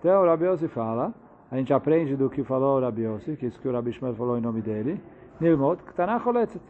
Então 0.00 0.22
o 0.22 0.26
Rabi 0.26 0.44
Yossi 0.46 0.66
fala, 0.66 1.14
a 1.50 1.56
gente 1.56 1.72
aprende 1.72 2.16
do 2.16 2.28
que 2.28 2.42
falou 2.42 2.78
o 2.78 2.80
Rabi 2.80 3.02
Yossi, 3.02 3.36
que 3.36 3.46
é 3.46 3.48
isso 3.48 3.60
que 3.60 3.68
o 3.68 3.72
Rabi 3.72 3.92
Shmuel 3.92 4.14
falou 4.14 4.36
em 4.36 4.40
nome 4.40 4.60
dele, 4.60 5.00
Nilmot, 5.40 5.80
Ktana 5.84 6.18
choletzet. 6.18 6.60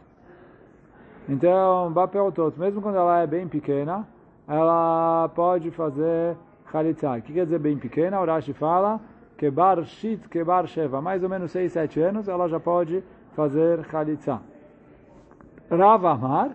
Então, 1.27 1.91
Bapeutot, 1.91 2.59
mesmo 2.59 2.81
quando 2.81 2.97
ela 2.97 3.21
é 3.21 3.25
bem 3.25 3.47
pequena, 3.47 4.07
ela 4.47 5.29
pode 5.33 5.71
fazer 5.71 6.35
Khalitza. 6.71 7.17
O 7.17 7.21
que 7.21 7.33
quer 7.33 7.45
dizer 7.45 7.59
bem 7.59 7.77
pequena? 7.77 8.19
O 8.19 8.25
Rashi 8.25 8.53
fala 8.53 8.99
que 9.37 9.49
bar 9.49 9.83
shit, 9.83 10.27
que 10.29 10.43
bar 10.43 10.67
sheva, 10.67 11.01
mais 11.01 11.23
ou 11.23 11.29
menos 11.29 11.51
6, 11.51 11.71
7 11.71 11.99
anos, 12.01 12.27
ela 12.27 12.47
já 12.47 12.59
pode 12.59 13.03
fazer 13.35 13.81
Khalitza. 13.85 14.41
Rava 15.69 16.11
Amar, 16.11 16.51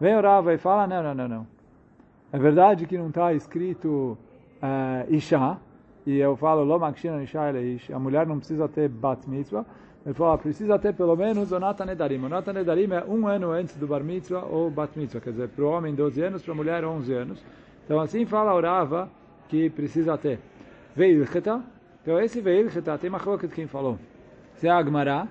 Vem 0.00 0.16
o 0.16 0.20
Rava 0.20 0.54
e 0.54 0.58
fala, 0.58 0.86
não, 0.86 1.02
não, 1.02 1.14
não, 1.14 1.28
não. 1.28 1.46
É 2.32 2.38
verdade 2.38 2.86
que 2.86 2.98
não 2.98 3.08
está 3.08 3.32
escrito 3.32 4.18
uh, 4.62 5.12
Isha, 5.12 5.56
e 6.06 6.18
eu 6.18 6.36
falo, 6.36 6.64
Lomakshina 6.64 7.22
Isha 7.22 7.40
a 7.92 7.98
mulher 7.98 8.26
não 8.26 8.38
precisa 8.38 8.68
ter 8.68 8.88
Bat 8.88 9.28
Mitzvah, 9.28 9.64
ele 10.04 10.14
falou, 10.14 10.32
ah, 10.32 10.38
precisa 10.38 10.78
ter 10.78 10.94
pelo 10.94 11.16
menos 11.16 11.52
o 11.52 11.58
Natan 11.58 11.84
Nedarim. 11.84 12.24
O 12.24 12.28
Natan 12.28 12.52
Nedarim 12.52 12.90
é 12.92 13.04
um 13.04 13.26
ano 13.26 13.50
antes 13.50 13.76
do 13.76 13.86
Bar 13.86 14.02
Mitzvah 14.02 14.44
ou 14.44 14.70
Bat 14.70 14.98
Mitzvah, 14.98 15.20
quer 15.20 15.30
dizer, 15.30 15.48
para 15.48 15.64
o 15.64 15.68
homem 15.68 15.94
12 15.94 16.22
anos, 16.22 16.42
para 16.42 16.52
a 16.52 16.56
mulher 16.56 16.84
11 16.84 17.12
anos. 17.12 17.44
Então 17.84 18.00
assim 18.00 18.24
fala 18.24 18.54
o 18.54 18.60
Rava 18.60 19.10
que 19.48 19.68
precisa 19.70 20.16
ter. 20.16 20.38
Veilcheta, 20.94 21.62
então 22.02 22.20
esse 22.20 22.40
Veilcheta 22.40 22.96
tem 22.98 23.10
uma 23.10 23.20
coisa 23.20 23.46
que 23.46 23.54
quem 23.54 23.66
falou. 23.66 23.98
Se 24.54 24.66
é 24.66 24.70
Agmará, 24.70 25.28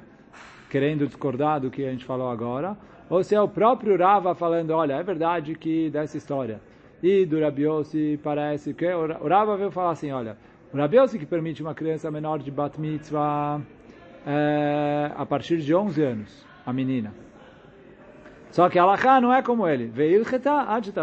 querendo 0.69 1.07
discordar 1.07 1.59
do 1.59 1.71
que 1.71 1.85
a 1.85 1.91
gente 1.91 2.05
falou 2.05 2.29
agora, 2.29 2.77
ou 3.09 3.23
se 3.23 3.33
é 3.33 3.41
o 3.41 3.47
próprio 3.47 3.97
Rava 3.97 4.35
falando, 4.35 4.71
olha, 4.71 4.93
é 4.93 5.03
verdade 5.03 5.55
que 5.55 5.89
dessa 5.89 6.17
história. 6.17 6.59
E 7.01 7.25
do 7.25 7.39
Rabiossi 7.39 8.19
parece 8.23 8.73
que 8.73 8.85
o 8.93 9.27
Rava 9.27 9.55
veio 9.55 9.71
falar 9.71 9.91
assim, 9.91 10.11
olha, 10.11 10.37
o 10.73 10.77
Rabiossi 10.77 11.17
que 11.17 11.25
permite 11.25 11.61
uma 11.61 11.73
criança 11.73 12.11
menor 12.11 12.39
de 12.39 12.51
Bat 12.51 12.79
Mitzvah 12.79 13.61
é, 14.27 15.11
a 15.15 15.25
partir 15.25 15.57
de 15.59 15.73
11 15.73 16.03
anos, 16.03 16.45
a 16.65 16.73
menina. 16.73 17.13
Só 18.51 18.67
que 18.69 18.77
Alachá 18.77 19.21
não 19.21 19.33
é 19.33 19.41
como 19.41 19.65
ele. 19.65 19.87
Veio 19.87 20.25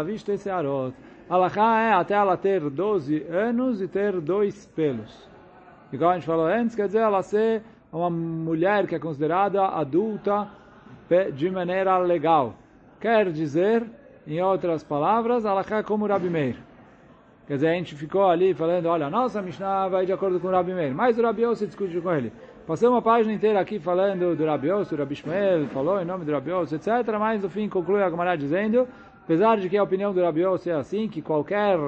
visto 0.03 0.31
esse 0.31 0.47
arot. 0.49 0.93
Alachá 1.27 1.81
é 1.81 1.93
até 1.93 2.13
ela 2.13 2.37
ter 2.37 2.61
12 2.61 3.23
anos 3.23 3.81
e 3.81 3.87
ter 3.87 4.21
dois 4.21 4.67
pelos. 4.67 5.27
Igual 5.91 6.11
a 6.11 6.13
gente 6.15 6.25
falou 6.25 6.45
antes, 6.45 6.75
quer 6.75 6.85
dizer, 6.85 6.99
ela 6.99 7.23
ser 7.23 7.63
uma 7.91 8.09
mulher 8.09 8.85
que 8.85 8.93
é 8.93 8.99
considerada 8.99 9.65
adulta 9.65 10.47
de 11.33 11.49
maneira 11.49 11.97
legal. 11.97 12.53
Quer 12.99 13.31
dizer, 13.31 13.83
em 14.27 14.39
outras 14.41 14.83
palavras, 14.83 15.45
Alachá 15.45 15.77
é 15.77 15.83
como 15.83 16.05
Rabi 16.05 16.29
Meir. 16.29 16.57
Quer 17.47 17.55
dizer, 17.55 17.67
a 17.69 17.73
gente 17.73 17.95
ficou 17.95 18.27
ali 18.27 18.53
falando, 18.53 18.87
olha, 18.87 19.09
nossa 19.09 19.41
Mishnah 19.41 19.87
vai 19.87 20.05
de 20.05 20.11
acordo 20.11 20.39
com 20.39 20.47
o 20.47 20.51
Rabi 20.51 20.73
Meir. 20.73 20.93
Mas 20.93 21.17
o 21.17 21.23
Rabi 21.23 21.43
se 21.55 21.65
discute 21.65 21.99
com 22.01 22.11
ele. 22.11 22.31
Passei 22.65 22.87
uma 22.87 23.01
página 23.01 23.33
inteira 23.33 23.59
aqui 23.59 23.79
falando 23.79 24.35
do 24.35 24.45
Rabi 24.45 24.69
do 24.69 24.95
Rabi 24.95 25.15
falou 25.71 26.01
em 26.01 26.05
nome 26.05 26.25
do 26.25 26.31
Rabi 26.31 26.51
etc. 26.73 26.87
Mas 27.19 27.43
no 27.43 27.49
fim 27.49 27.69
conclui 27.69 28.01
a 28.01 28.09
Gemara 28.09 28.35
dizendo 28.35 28.87
Apesar 29.25 29.57
de 29.57 29.67
que 29.67 29.75
a 29.75 29.81
opinião 29.81 30.13
do 30.13 30.21
Rabi 30.21 30.43
é 30.43 30.71
assim, 30.73 31.07
que 31.07 31.19
qualquer, 31.19 31.79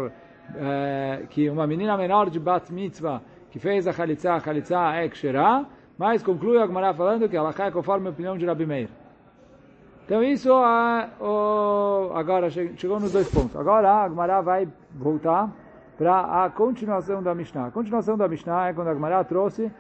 é, 0.56 1.22
que 1.30 1.48
uma 1.52 1.68
menina 1.68 1.96
menor 1.96 2.32
de 2.32 2.40
Bat 2.40 2.74
Mitzvah, 2.74 3.22
que 3.52 3.60
fez 3.60 3.88
a 3.88 3.92
Khalitza, 3.92 4.34
a 4.34 4.42
Khalitza 4.42 4.80
é 4.96 5.08
Ksherá, 5.08 5.64
mas 6.00 6.24
conclui 6.24 6.58
a 6.58 6.66
Gemara 6.66 6.96
falando 6.96 7.30
que 7.30 7.38
ela 7.38 7.54
é 7.56 7.70
conforme 7.70 8.08
a 8.08 8.10
opinião 8.10 8.36
de 8.40 8.44
Rabi 8.44 8.66
Meir. 8.66 8.90
Então 10.04 10.24
isso 10.24 10.50
é 10.50 11.10
o, 11.22 12.12
agora 12.16 12.50
chegou 12.50 13.00
nos 13.00 13.12
dois 13.12 13.30
pontos. 13.30 13.56
Agora 13.56 14.06
a 14.06 14.10
Gemara 14.10 14.42
vai 14.42 14.68
voltar 14.96 15.52
para 15.96 16.44
a 16.44 16.50
continuação 16.50 17.22
da 17.22 17.36
Mishnah. 17.36 17.68
A 17.68 17.72
continuação 17.72 18.18
da 18.18 18.28
Mishnah 18.28 18.70
é 18.70 18.74
quando 18.74 18.88
a 18.88 18.96
Gemara 18.96 19.24
trouxe 19.24 19.72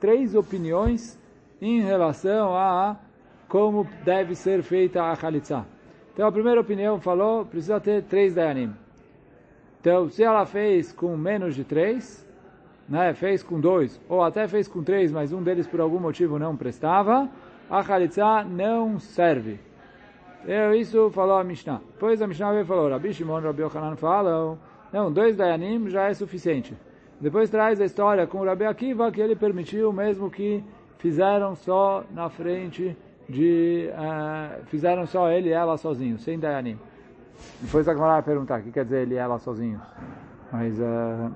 três 0.00 0.34
opiniões 0.34 1.18
em 1.60 1.80
relação 1.80 2.56
a 2.56 2.96
como 3.48 3.86
deve 4.04 4.34
ser 4.34 4.62
feita 4.62 5.02
a 5.02 5.12
Khalitsa. 5.12 5.66
Então 6.12 6.26
a 6.26 6.32
primeira 6.32 6.60
opinião 6.60 7.00
falou, 7.00 7.44
precisa 7.44 7.80
ter 7.80 8.02
três 8.04 8.34
Dayanim. 8.34 8.72
Então 9.80 10.08
se 10.08 10.22
ela 10.22 10.44
fez 10.46 10.92
com 10.92 11.16
menos 11.16 11.54
de 11.54 11.64
três, 11.64 12.26
né, 12.88 13.14
fez 13.14 13.42
com 13.42 13.60
dois, 13.60 14.00
ou 14.08 14.22
até 14.22 14.46
fez 14.48 14.68
com 14.68 14.82
três, 14.82 15.12
mas 15.12 15.32
um 15.32 15.42
deles 15.42 15.66
por 15.66 15.80
algum 15.80 15.98
motivo 15.98 16.38
não 16.38 16.56
prestava, 16.56 17.28
a 17.70 17.80
Khalitsa 17.82 18.44
não 18.44 18.98
serve. 18.98 19.58
Então, 20.42 20.74
isso 20.74 21.08
falou 21.10 21.36
a 21.36 21.44
Mishnah. 21.44 21.80
Depois 21.92 22.20
a 22.20 22.26
Mishnah 22.26 22.52
veio 22.52 22.66
falou, 22.66 22.90
Rabi 22.90 23.14
Shimon 23.14 23.40
e 23.40 23.44
Rabi 23.44 23.62
Yochanan 23.62 23.96
falam, 23.96 24.58
não, 24.92 25.10
dois 25.10 25.36
Dayanim 25.36 25.88
já 25.88 26.08
é 26.08 26.14
suficiente. 26.14 26.76
Depois 27.22 27.48
traz 27.48 27.80
a 27.80 27.84
história 27.84 28.26
com 28.26 28.38
o 28.38 28.44
Rabi 28.44 28.64
Akiva 28.64 29.12
que 29.12 29.20
ele 29.20 29.36
permitiu 29.36 29.92
mesmo 29.92 30.28
que 30.28 30.64
fizeram 30.98 31.54
só 31.54 32.02
na 32.10 32.28
frente 32.28 32.98
de 33.28 33.88
uh, 33.92 34.66
fizeram 34.66 35.06
só 35.06 35.30
ele 35.30 35.50
e 35.50 35.52
ela 35.52 35.76
sozinhos, 35.76 36.24
sem 36.24 36.36
Dayanim. 36.36 36.76
Depois 37.60 37.88
a 37.88 37.94
Gemara 37.94 38.14
vai 38.14 38.22
perguntar 38.24 38.58
o 38.58 38.62
que 38.64 38.72
quer 38.72 38.82
dizer 38.82 39.02
ele 39.02 39.14
e 39.14 39.18
ela 39.18 39.38
sozinhos. 39.38 39.80
Mas 40.50 40.76
uh, 40.80 41.32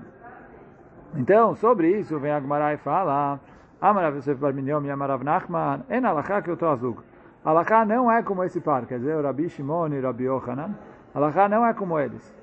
então 1.15 1.55
sobre 1.55 1.97
isso 2.01 2.19
vem 2.19 2.33
a 2.33 2.41
Gemara 2.41 2.75
e 2.75 2.79
fala: 2.79 3.39
Amarav 3.81 4.17
Yosef 4.17 4.41
Bar 4.41 4.53
e 4.59 4.91
Amarav 4.91 5.23
Nachman 5.23 5.85
en 5.89 6.05
alakha 6.05 6.43
que 6.43 6.51
eu 6.51 6.55
estou 6.55 6.69
azul. 6.69 6.97
Alakha 7.45 7.85
não 7.85 8.11
é 8.11 8.25
como 8.25 8.43
esse 8.43 8.61
par, 8.61 8.87
quer 8.87 8.99
dizer 8.99 9.15
o 9.15 9.23
Rabi 9.23 9.49
Shimon 9.49 9.93
e 9.93 10.01
Rabi 10.01 10.25
Yochanan. 10.25 10.75
Alakha 11.15 11.49
não 11.49 11.65
é 11.65 11.73
como 11.75 11.97
eles. 11.97 12.35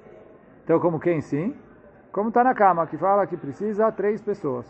Então 0.63 0.79
como 0.79 0.97
quem 0.97 1.19
sim? 1.19 1.53
Como 2.13 2.29
está 2.29 2.43
na 2.43 2.53
cama, 2.53 2.85
que 2.85 2.95
fala 2.95 3.25
que 3.25 3.35
precisa 3.35 3.91
três 3.91 4.21
pessoas. 4.21 4.67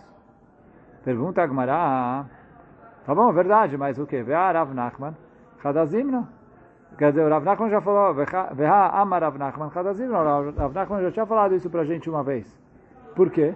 Pergunta 1.03 1.43
a 1.43 1.47
Gemara, 1.47 2.25
tá 3.06 3.13
bom, 3.13 3.34
verdade, 3.34 3.77
mas 3.77 3.99
o 3.99 4.08
que? 4.08 4.23
Veha 4.23 4.53
Rav 4.53 4.73
Nachman, 4.73 5.13
Hadazimna. 5.62 6.29
Quer 6.97 7.12
dizer, 7.12 7.25
o 7.25 7.29
Rav 7.29 7.43
Nachman 7.43 7.69
já 7.69 7.82
falou, 7.82 8.13
Veha 8.13 8.88
Amar 8.93 9.23
Rav 9.23 9.38
Nachman, 9.38 9.69
Hadazimna. 9.75 10.19
O 10.19 10.51
Rav 10.53 10.73
Nachman 10.73 11.01
já 11.01 11.12
tinha 11.12 11.25
falado 11.25 11.53
isso 11.53 11.69
para 11.69 11.82
a 11.82 11.86
gente 11.86 12.10
uma 12.10 12.23
vez. 12.23 12.47
Por 13.13 13.29
quê? 13.29 13.53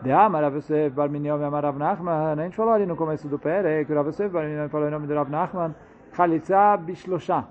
De 0.00 0.10
Amar 0.10 0.42
Rav 0.42 0.56
Yosef 0.56 0.96
Bar 0.96 1.10
Minyon 1.10 1.40
e 1.40 1.44
Amar 1.44 1.64
Rav 1.64 1.76
Nachman, 1.76 2.32
a 2.32 2.36
gente 2.36 2.56
falou 2.56 2.72
ali 2.72 2.86
no 2.86 2.96
começo 2.96 3.28
do 3.28 3.38
Pere, 3.38 3.84
que 3.84 3.92
o 3.92 3.96
Rav 3.96 4.08
Yosef 4.08 4.32
falou 4.70 4.88
em 4.88 4.90
nome 4.90 5.06
do 5.06 5.14
Rav 5.14 5.28
Nachman, 5.28 5.74
Chalitza 6.14 6.78
Bishlosha 6.78 7.44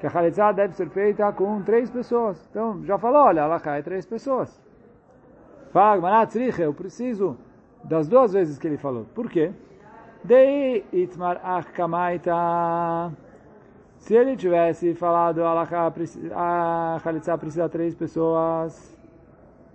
que 0.00 0.06
a 0.06 0.10
Khalitza 0.10 0.52
deve 0.52 0.74
ser 0.74 0.88
feita 0.88 1.30
com 1.32 1.62
três 1.62 1.90
pessoas. 1.90 2.48
Então, 2.50 2.82
já 2.84 2.98
falou, 2.98 3.22
olha, 3.22 3.40
ela 3.40 3.60
cai 3.60 3.82
três 3.82 4.06
pessoas. 4.06 4.60
Eu 6.58 6.74
preciso 6.74 7.36
das 7.84 8.08
duas 8.08 8.32
vezes 8.32 8.58
que 8.58 8.66
ele 8.66 8.78
falou. 8.78 9.04
Por 9.14 9.30
quê? 9.30 9.52
Dei 10.24 10.84
itmar 10.92 11.40
achkamaita. 11.44 12.32
Se 13.98 14.14
ele 14.14 14.36
tivesse 14.36 14.94
falado 14.94 15.42
a 15.44 16.98
Khalitza 17.04 17.36
precisa 17.36 17.64
de 17.64 17.70
três 17.70 17.94
pessoas, 17.94 18.98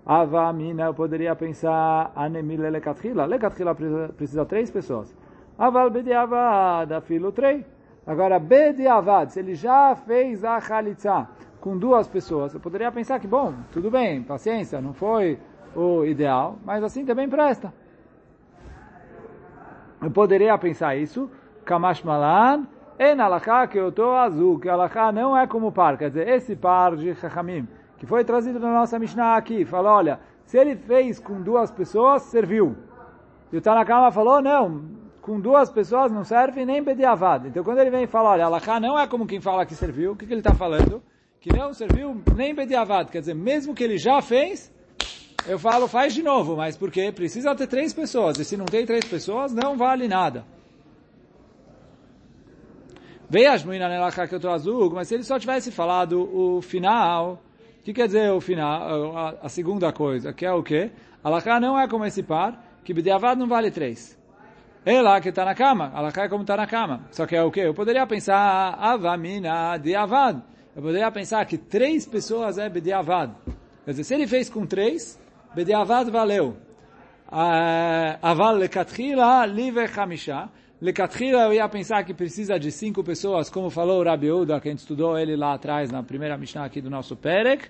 Avamina, 0.06 0.86
eu 0.86 0.94
poderia 0.94 1.36
pensar 1.36 2.12
anemile 2.16 2.70
lekatrila. 2.70 3.26
Lekatrila 3.26 3.76
precisa 3.76 4.42
de 4.42 4.50
três 4.50 4.72
pessoas. 4.72 5.16
Aval 5.58 5.90
bediavad, 5.90 7.02
filo 7.02 7.32
três. 7.32 7.64
Agora, 8.06 8.38
Bediavad, 8.38 9.32
se 9.32 9.39
ele 9.39 9.56
já 9.56 9.96
fez 9.96 10.44
a 10.44 10.60
Khalitza 10.60 11.28
com 11.60 11.76
duas 11.76 12.08
pessoas, 12.08 12.54
eu 12.54 12.60
poderia 12.60 12.91
pensar 12.91 13.20
que, 13.20 13.28
bom, 13.28 13.54
tudo 13.72 13.89
bem, 13.89 14.22
paciência, 14.22 14.80
não 14.80 14.94
foi 14.94 15.39
o 15.76 16.06
ideal, 16.06 16.58
mas 16.63 16.84
assim 16.84 17.04
também 17.04 17.28
presta. 17.28 17.74
Eu 20.02 20.12
poderia 20.12 20.56
pensar 20.60 20.96
isso, 20.96 21.32
Kamash 21.65 22.04
Malan, 22.04 22.68
en 23.00 23.20
alakha 23.20 23.65
que 23.68 23.80
eu 23.80 23.89
estou 23.89 24.15
azul, 24.15 24.60
que 24.60 24.70
alakha 24.70 25.12
não 25.12 25.36
é 25.36 25.48
como 25.48 25.72
par, 25.72 25.98
quer 25.98 26.10
dizer, 26.10 26.28
esse 26.28 26.56
par 26.56 26.96
de 26.96 27.15
Chachamim, 27.15 27.68
que 27.98 28.06
foi 28.06 28.24
trazido 28.24 28.60
na 28.60 28.72
nossa 28.72 29.00
Mishnah 29.00 29.36
aqui, 29.36 29.65
fala, 29.65 29.91
olha, 29.91 30.20
se 30.46 30.60
ele 30.60 30.76
fez 30.76 31.20
com 31.20 31.41
duas 31.41 31.72
pessoas, 31.72 32.22
serviu. 32.22 32.76
E 33.52 33.58
o 33.58 33.62
Tanakama 33.62 34.12
falou, 34.12 34.41
não, 34.41 34.82
com 35.26 35.40
duas 35.40 35.72
pessoas 35.72 36.12
não 36.12 36.24
serve 36.24 36.64
nem 36.64 36.84
bediavad. 36.84 37.48
Então 37.48 37.64
quando 37.64 37.80
ele 37.80 37.90
vem 37.90 38.04
e 38.04 38.08
fala, 38.08 38.30
olha, 38.30 38.46
Alaká 38.46 38.80
não 38.80 38.98
é 38.98 39.08
como 39.08 39.26
quem 39.26 39.42
fala 39.42 39.66
que 39.66 39.74
serviu, 39.74 40.12
o 40.12 40.16
que, 40.16 40.24
que 40.24 40.32
ele 40.32 40.40
está 40.40 40.54
falando? 40.54 41.02
Que 41.42 41.52
não 41.52 41.74
serviu 41.74 42.22
nem 42.36 42.54
bediavad. 42.54 43.10
Quer 43.10 43.22
dizer, 43.22 43.34
mesmo 43.34 43.74
que 43.74 43.84
ele 43.84 43.98
já 43.98 44.22
fez, 44.22 44.72
eu 45.48 45.58
falo, 45.58 45.88
faz 45.88 46.14
de 46.14 46.22
novo, 46.22 46.56
mas 46.56 46.78
porque 46.78 47.12
precisa 47.12 47.56
ter 47.56 47.66
três 47.66 47.92
pessoas, 47.92 48.38
e 48.38 48.46
se 48.46 48.56
não 48.56 48.66
tem 48.66 48.86
três 48.86 49.04
pessoas, 49.04 49.52
não 49.52 49.76
vale 49.76 50.08
nada. 50.08 50.46
Veio 53.28 53.52
as 53.52 53.64
meninas 53.64 54.14
que 54.14 54.36
eu 54.36 54.40
tô 54.40 54.52
azul, 54.52 54.92
mas 54.94 55.08
se 55.08 55.16
ele 55.16 55.24
só 55.24 55.40
tivesse 55.40 55.72
falado 55.72 56.22
o 56.22 56.62
final, 56.62 57.42
o 57.80 57.84
que 57.84 57.94
quer 57.94 58.06
dizer 58.06 58.30
o 58.32 58.40
final, 58.40 59.18
a, 59.42 59.50
segunda 59.50 59.92
coisa, 59.92 60.32
que 60.32 60.46
é 60.46 60.52
o 60.52 60.62
quê? 60.62 60.92
Alaká 61.24 61.60
não 61.60 61.80
é 61.80 61.88
como 61.88 62.06
esse 62.06 62.22
par, 62.22 62.64
que 62.84 62.94
bediavad 62.94 63.40
não 63.40 63.48
vale 63.48 63.72
três. 63.72 64.16
Ela 64.86 65.19
que 65.19 65.30
está 65.30 65.43
na 65.43 65.56
cama, 65.56 65.91
ela 65.95 66.12
cai 66.12 66.30
como 66.30 66.43
está 66.43 66.56
na 66.56 66.67
cama. 66.67 67.08
Só 67.10 67.26
que 67.26 67.36
é 67.36 67.41
o 67.41 67.50
quê? 67.50 67.62
Eu 67.62 67.74
poderia 67.74 68.06
pensar 68.06 68.76
avamina 68.80 69.78
de 69.78 69.95
avad. 69.95 70.43
Eu 70.76 70.82
poderia 70.84 71.10
pensar 71.10 71.43
que 71.45 71.58
três 71.58 72.06
pessoas 72.06 72.60
é 72.60 72.69
bediavad. 72.69 73.34
Quer 73.84 73.91
dizer, 73.91 74.04
se 74.04 74.13
ele 74.13 74.28
fez 74.28 74.48
com 74.48 74.63
três, 74.63 75.19
bediavad 75.56 76.12
valeu. 76.12 76.56
Ah, 77.28 78.19
aval 78.21 78.54
lekatrila 78.58 79.45
live 79.48 79.88
chamisha. 79.88 80.50
Lekatrila 80.80 81.45
eu 81.45 81.54
ia 81.54 81.67
pensar 81.67 82.04
que 82.04 82.13
precisa 82.13 82.60
de 82.60 82.71
cinco 82.71 83.04
pessoas, 83.04 83.50
como 83.50 83.71
falou 83.71 84.02
o 84.02 84.04
Rabi 84.04 84.32
Uda, 84.32 84.60
que 84.62 84.67
a 84.67 84.71
gente 84.71 84.82
estudou 84.82 85.17
ele 85.17 85.36
lá 85.36 85.56
atrás, 85.56 85.89
na 85.89 86.04
primeira 86.04 86.38
Mishnah 86.38 86.65
aqui 86.65 86.80
do 86.80 86.91
nosso 86.91 87.15
Perek. 87.15 87.69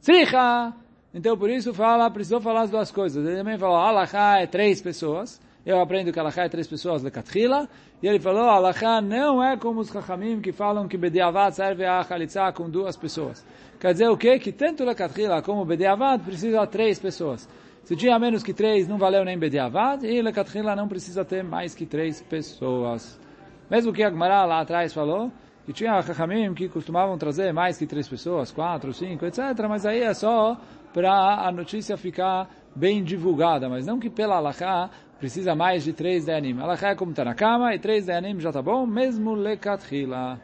Tzricha! 0.00 0.72
Então 1.12 1.36
por 1.36 1.50
isso 1.50 1.74
fala, 1.74 2.08
precisou 2.08 2.40
falar 2.40 2.62
as 2.62 2.70
duas 2.70 2.92
coisas. 2.92 3.26
Ele 3.26 3.36
também 3.36 3.58
falou, 3.58 3.78
alachá 3.78 4.38
é 4.38 4.46
três 4.46 4.80
pessoas 4.80 5.44
eu 5.66 5.80
aprendo 5.80 6.12
que 6.12 6.20
Alachá 6.20 6.44
é 6.44 6.48
três 6.48 6.68
pessoas, 6.68 7.02
Lekatrila, 7.02 7.68
e 8.00 8.06
ele 8.06 8.20
falou, 8.20 8.44
Alachá 8.48 9.00
não 9.00 9.42
é 9.42 9.56
como 9.56 9.80
os 9.80 9.88
Chachamim 9.88 10.40
que 10.40 10.52
falam 10.52 10.86
que 10.86 10.96
Bediavad 10.96 11.52
serve 11.56 11.84
a 11.84 12.04
Chalitza 12.04 12.52
com 12.52 12.70
duas 12.70 12.96
pessoas. 12.96 13.44
Quer 13.80 13.90
dizer 13.92 14.08
o 14.08 14.16
quê? 14.16 14.38
Que 14.38 14.52
tanto 14.52 14.84
Lekatrila 14.84 15.42
como 15.42 15.64
Bediavad 15.64 16.22
precisa 16.22 16.60
de 16.60 16.68
três 16.68 17.00
pessoas. 17.00 17.48
Se 17.82 17.96
tinha 17.96 18.16
menos 18.16 18.44
que 18.44 18.54
três, 18.54 18.86
não 18.86 18.96
valeu 18.96 19.24
nem 19.24 19.36
Bediavad, 19.36 20.06
e 20.06 20.22
Lekatrila 20.22 20.76
não 20.76 20.86
precisa 20.86 21.24
ter 21.24 21.42
mais 21.42 21.74
que 21.74 21.84
três 21.84 22.22
pessoas. 22.22 23.20
Mesmo 23.68 23.92
que 23.92 24.04
a 24.04 24.10
Gemara 24.10 24.44
lá 24.44 24.60
atrás 24.60 24.94
falou, 24.94 25.32
que 25.64 25.72
tinha 25.72 26.00
Chachamim 26.00 26.54
que 26.54 26.68
costumavam 26.68 27.18
trazer 27.18 27.52
mais 27.52 27.76
que 27.76 27.88
três 27.88 28.08
pessoas, 28.08 28.52
quatro, 28.52 28.92
cinco, 28.92 29.26
etc. 29.26 29.40
Mas 29.68 29.84
aí 29.84 30.00
é 30.00 30.14
só 30.14 30.56
para 30.94 31.44
a 31.44 31.50
notícia 31.50 31.96
ficar 31.96 32.48
bem 32.74 33.02
divulgada, 33.02 33.68
mas 33.68 33.84
não 33.84 33.98
que 33.98 34.08
pela 34.08 34.36
Alachá 34.36 34.88
precisa 35.18 35.54
mais 35.54 35.84
de 35.84 35.92
três 35.92 36.24
denim. 36.24 36.60
Ela 36.60 36.76
é 36.80 36.94
como 36.94 37.10
está 37.10 37.24
na 37.24 37.34
cama 37.34 37.74
e 37.74 37.78
três 37.78 38.06
denim 38.06 38.38
já 38.40 38.50
está 38.50 38.62
bom, 38.62 38.86
mesmo 38.86 39.34
lekatrila. 39.34 40.40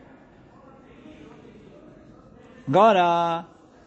Agora, 2.66 3.44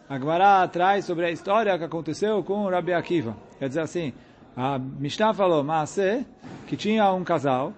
a 0.08 0.18
Gemara 0.18 0.68
traz 0.68 1.04
sobre 1.04 1.26
a 1.26 1.30
história 1.30 1.76
que 1.78 1.84
aconteceu 1.84 2.42
com 2.44 2.64
o 2.64 2.70
Rabi 2.70 2.92
Akiva. 2.92 3.36
Quer 3.58 3.68
dizer 3.68 3.80
assim, 3.80 4.12
a 4.56 4.78
Mishnah 4.78 5.34
falou, 5.34 5.64
mas 5.64 5.98
que 6.66 6.76
tinha 6.76 7.12
um 7.12 7.24
casal 7.24 7.72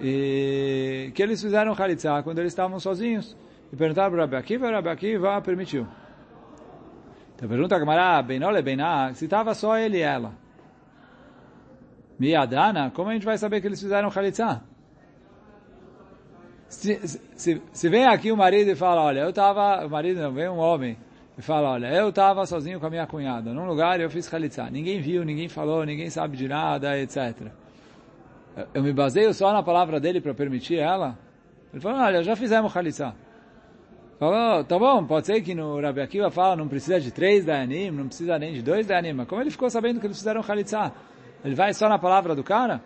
e 0.00 1.10
que 1.14 1.22
eles 1.22 1.42
fizeram 1.42 1.74
Khalitsa 1.74 2.22
quando 2.22 2.38
eles 2.38 2.52
estavam 2.52 2.78
sozinhos. 2.78 3.36
E 3.70 3.76
perguntaram 3.76 4.10
para 4.10 4.18
o 4.18 4.20
Rabi 4.22 4.36
Akiva, 4.36 4.66
e 4.66 4.70
o 4.70 4.74
Rabi 4.74 4.88
Akiva 4.88 5.42
permitiu. 5.42 5.86
Então 7.34 7.48
pergunta 7.48 7.76
a 7.76 7.78
Gemara, 7.78 8.22
Benole 8.22 8.62
Bená, 8.62 9.12
se 9.12 9.26
estava 9.26 9.54
só 9.54 9.76
ele 9.76 9.98
e 9.98 10.02
ela. 10.02 10.32
Miadana, 12.18 12.90
como 12.90 13.10
a 13.10 13.12
gente 13.12 13.24
vai 13.24 13.38
saber 13.38 13.60
que 13.60 13.66
eles 13.66 13.80
fizeram 13.80 14.08
Khalitsa? 14.08 14.62
Se, 16.68 17.00
se, 17.34 17.62
se 17.72 17.88
vem 17.88 18.06
aqui 18.06 18.30
o 18.30 18.36
marido 18.36 18.70
e 18.70 18.74
fala, 18.74 19.02
olha, 19.02 19.20
eu 19.20 19.30
estava, 19.30 19.86
o 19.86 19.90
marido 19.90 20.20
não, 20.20 20.32
vem 20.32 20.48
um 20.48 20.58
homem 20.58 20.98
e 21.38 21.42
fala, 21.42 21.70
olha, 21.70 21.86
eu 21.86 22.08
estava 22.08 22.44
sozinho 22.44 22.80
com 22.80 22.86
a 22.86 22.90
minha 22.90 23.06
cunhada, 23.06 23.54
num 23.54 23.64
lugar 23.64 24.00
e 24.00 24.02
eu 24.02 24.10
fiz 24.10 24.28
Khalitsa. 24.28 24.68
Ninguém 24.68 25.00
viu, 25.00 25.24
ninguém 25.24 25.48
falou, 25.48 25.86
ninguém 25.86 26.10
sabe 26.10 26.36
de 26.36 26.48
nada, 26.48 26.98
etc. 26.98 27.48
Eu 28.74 28.82
me 28.82 28.92
baseio 28.92 29.32
só 29.32 29.52
na 29.52 29.62
palavra 29.62 30.00
dele 30.00 30.20
para 30.20 30.34
permitir 30.34 30.78
ela? 30.78 31.16
Ele 31.72 31.80
falou, 31.80 32.00
olha, 32.00 32.22
já 32.22 32.34
fizemos 32.34 32.72
Khalitsa. 32.72 33.14
Falou, 34.18 34.64
tá 34.64 34.76
bom, 34.76 35.06
pode 35.06 35.26
ser 35.26 35.40
que 35.42 35.54
no 35.54 35.80
Rabi 35.80 36.00
Akiva 36.00 36.28
fala 36.28 36.56
não 36.56 36.66
precisa 36.66 37.00
de 37.00 37.12
três 37.12 37.44
Dayanim, 37.44 37.92
não 37.92 38.08
precisa 38.08 38.36
nem 38.36 38.52
de 38.52 38.60
dois 38.60 38.84
Dayanim, 38.84 39.12
mas 39.12 39.28
como 39.28 39.40
ele 39.40 39.50
ficou 39.50 39.70
sabendo 39.70 40.00
que 40.00 40.06
eles 40.06 40.18
fizeram 40.18 40.42
Khalitsa? 40.42 40.92
Ele 41.44 41.54
vai 41.54 41.72
só 41.72 41.88
na 41.88 41.98
palavra 41.98 42.34
do 42.34 42.42
cara? 42.42 42.82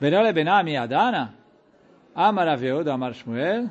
Benole 0.00 0.32
Benami 0.32 0.76
Adana? 0.76 1.34
Amar 2.14 2.48
Amar 2.48 3.14
Shmuel, 3.14 3.68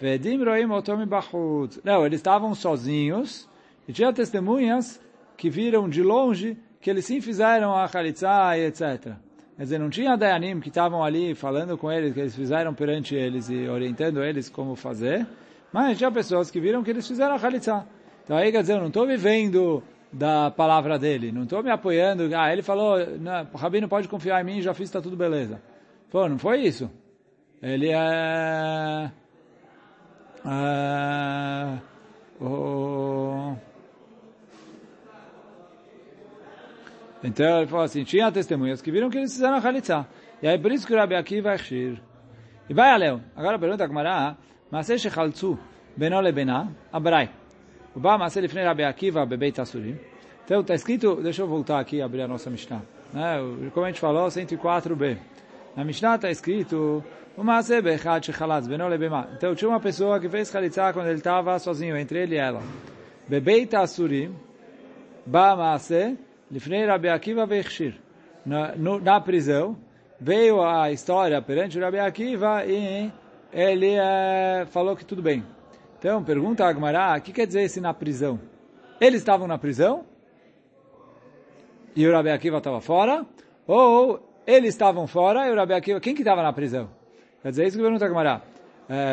Vedim 0.00 0.44
Roim 0.44 0.70
Otomi 0.70 1.06
Bachut. 1.06 1.80
Não, 1.82 2.04
eles 2.04 2.18
estavam 2.18 2.54
sozinhos 2.54 3.48
e 3.88 3.92
tinha 3.92 4.12
testemunhas 4.12 5.00
que 5.36 5.48
viram 5.48 5.88
de 5.88 6.02
longe 6.02 6.58
que 6.80 6.90
eles 6.90 7.06
sim 7.06 7.20
fizeram 7.20 7.74
a 7.74 7.86
Khalitsa 7.86 8.56
e 8.56 8.66
etc. 8.66 9.14
Quer 9.56 9.62
dizer, 9.62 9.78
não 9.78 9.90
tinha 9.90 10.16
Dayanim 10.16 10.60
que 10.60 10.68
estavam 10.68 11.02
ali 11.02 11.34
falando 11.34 11.76
com 11.76 11.90
eles, 11.90 12.12
que 12.12 12.20
eles 12.20 12.36
fizeram 12.36 12.72
perante 12.74 13.14
eles 13.14 13.48
e 13.48 13.66
orientando 13.68 14.22
eles 14.22 14.48
como 14.48 14.76
fazer, 14.76 15.26
mas 15.72 15.98
tinha 15.98 16.12
pessoas 16.12 16.50
que 16.50 16.60
viram 16.60 16.84
que 16.84 16.90
eles 16.90 17.08
fizeram 17.08 17.34
a 17.34 17.38
Khalitsa. 17.38 17.86
Então 18.24 18.36
aí, 18.36 18.52
quer 18.52 18.60
dizer, 18.60 18.74
eu 18.74 18.80
não 18.80 18.88
estou 18.88 19.06
vivendo 19.06 19.82
da 20.12 20.50
palavra 20.50 20.98
dele, 20.98 21.30
não 21.30 21.42
estou 21.42 21.62
me 21.62 21.70
apoiando, 21.70 22.28
ah, 22.36 22.52
ele 22.52 22.62
falou, 22.62 22.96
o 23.52 23.56
Rabi 23.56 23.80
não 23.80 23.88
pode 23.88 24.08
confiar 24.08 24.40
em 24.40 24.44
mim, 24.44 24.60
já 24.60 24.72
fiz, 24.72 24.84
está 24.84 25.00
tudo 25.00 25.16
beleza. 25.16 25.60
Pô, 26.10 26.28
não 26.28 26.38
foi 26.38 26.62
isso. 26.62 26.90
Ele 27.62 27.90
é... 27.90 29.10
é 30.46 31.78
o... 32.40 33.54
Então 37.22 37.58
ele 37.58 37.66
falou 37.66 37.84
assim, 37.84 38.04
tinha 38.04 38.30
testemunhas 38.30 38.80
que 38.80 38.90
viram 38.90 39.10
que 39.10 39.18
eles 39.18 39.32
fizeram 39.32 39.56
a 39.56 39.60
Khalitsa. 39.60 40.06
E 40.40 40.46
aí 40.46 40.58
por 40.58 40.70
isso 40.70 40.86
que 40.86 40.94
o 40.94 40.96
Rabi 40.96 41.16
Akiva 41.16 41.52
é 41.52 41.58
Shir. 41.58 42.00
E 42.68 42.74
vai 42.74 42.90
Aleu. 42.90 43.20
Agora 43.34 43.58
pergunta 43.58 43.84
a 43.84 43.88
Gemara, 43.88 44.36
Maseh 44.70 44.98
shechaltzu 44.98 45.58
beno 45.96 46.20
lebena, 46.20 46.68
abrai. 46.92 47.37
Então 50.44 50.60
está 50.60 50.74
escrito, 50.74 51.16
deixa 51.16 51.42
eu 51.42 51.46
voltar 51.46 51.78
aqui 51.78 51.96
e 51.96 52.02
abrir 52.02 52.22
a 52.22 52.28
nossa 52.28 52.48
Mishnah. 52.48 52.82
Né? 53.12 53.38
Como 53.74 53.84
a 53.84 53.88
gente 53.88 54.00
falou, 54.00 54.28
104b. 54.28 55.18
Na 55.76 55.84
Mishnah 55.84 56.14
está 56.14 56.30
escrito. 56.30 57.04
Então 59.36 59.54
tinha 59.54 59.68
uma 59.68 59.78
pessoa 59.78 60.18
que 60.18 60.28
fez 60.28 60.50
Khalitsa 60.50 60.92
quando 60.92 61.06
ele 61.08 61.18
estava 61.18 61.58
sozinho, 61.58 61.96
entre 61.96 62.22
ele 62.22 62.34
e 62.34 62.38
ela. 62.38 62.60
Bebeit 63.28 63.76
asurim, 63.76 64.34
Ba 65.26 65.54
Maseh, 65.54 66.16
Lifnei 66.50 66.86
Rabi 66.86 67.08
Akiva 67.08 67.46
Vechshir. 67.46 67.94
Na, 68.44 68.74
na 68.76 69.20
prisão, 69.20 69.76
veio 70.18 70.62
a 70.62 70.90
história 70.90 71.40
perante 71.42 71.78
o 71.78 71.82
Rabi 71.82 71.98
Akiva 71.98 72.64
e 72.64 73.12
ele 73.52 73.94
é, 73.94 74.66
falou 74.70 74.96
que 74.96 75.04
tudo 75.04 75.22
bem. 75.22 75.44
Então, 75.98 76.22
pergunta 76.22 76.64
a 76.64 76.68
Agmará, 76.68 77.16
o 77.18 77.20
que 77.20 77.32
quer 77.32 77.46
dizer 77.46 77.62
esse 77.62 77.80
na 77.80 77.92
prisão? 77.92 78.38
Eles 79.00 79.20
estavam 79.20 79.48
na 79.48 79.58
prisão 79.58 80.04
e 81.96 82.06
o 82.06 82.12
Rabi 82.12 82.30
Akiva 82.30 82.58
estava 82.58 82.80
fora? 82.80 83.26
Ou 83.66 84.20
eles 84.46 84.70
estavam 84.70 85.08
fora 85.08 85.48
e 85.48 85.52
o 85.52 85.56
Rabi 85.56 85.74
Akiva... 85.74 86.00
Quem 86.00 86.14
que 86.14 86.22
estava 86.22 86.42
na 86.42 86.52
prisão? 86.52 86.88
Quer 87.42 87.50
dizer, 87.50 87.66
isso 87.66 87.76
que 87.76 87.82
pergunta 87.82 88.04
a 88.04 88.08
Agmará. 88.08 88.42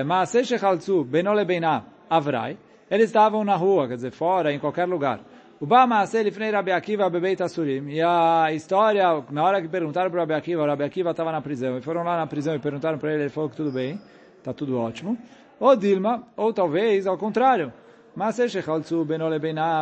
Maaseh 0.06 0.44
Shechaltzu 0.44 1.04
Benole 1.04 1.44
Beiná 1.44 1.86
Avrai. 2.08 2.58
Eles 2.90 3.08
estavam 3.08 3.44
na 3.44 3.56
rua, 3.56 3.88
quer 3.88 3.96
dizer, 3.96 4.12
fora, 4.12 4.54
em 4.54 4.60
qualquer 4.60 4.88
lugar. 4.88 5.22
O 5.60 5.66
Bamaase 5.66 6.22
Lifnei 6.22 6.52
Rabi 6.52 6.72
Akiva 6.72 7.10
Bebeit 7.10 7.42
Asurim. 7.42 7.90
E 7.90 8.02
a 8.02 8.54
história, 8.54 9.24
na 9.32 9.44
hora 9.44 9.60
que 9.60 9.68
perguntaram 9.68 10.12
para 10.12 10.18
o 10.18 10.20
Rabi 10.20 10.34
Akiva, 10.36 10.62
o 10.62 10.68
Rabi 10.68 10.84
Akiva 10.84 11.12
estava 11.12 11.32
na 11.32 11.42
prisão. 11.42 11.78
E 11.78 11.82
foram 11.82 12.04
lá 12.04 12.16
na 12.16 12.28
prisão 12.28 12.54
e 12.54 12.60
perguntaram 12.60 13.00
para 13.00 13.12
ele, 13.14 13.24
ele 13.24 13.30
falou 13.30 13.50
que 13.50 13.56
tudo 13.56 13.72
bem, 13.72 14.00
está 14.38 14.54
tudo 14.54 14.78
ótimo. 14.78 15.18
Ou 15.60 15.76
Dilma, 15.76 16.24
ou 16.36 16.54
talvez 16.54 17.08
ao 17.08 17.18
contrário. 17.18 17.72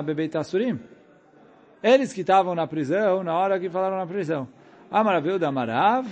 Bebeit 0.03 0.37
Asurim. 0.37 0.79
Eles 1.81 2.13
que 2.13 2.21
estavam 2.21 2.55
na 2.55 2.65
prisão, 2.65 3.23
na 3.23 3.35
hora 3.35 3.59
que 3.59 3.69
falaram 3.69 3.97
na 3.97 4.07
prisão. 4.07 4.47
Amaraviu 4.89 5.37
da 5.37 5.51
Marav, 5.51 6.07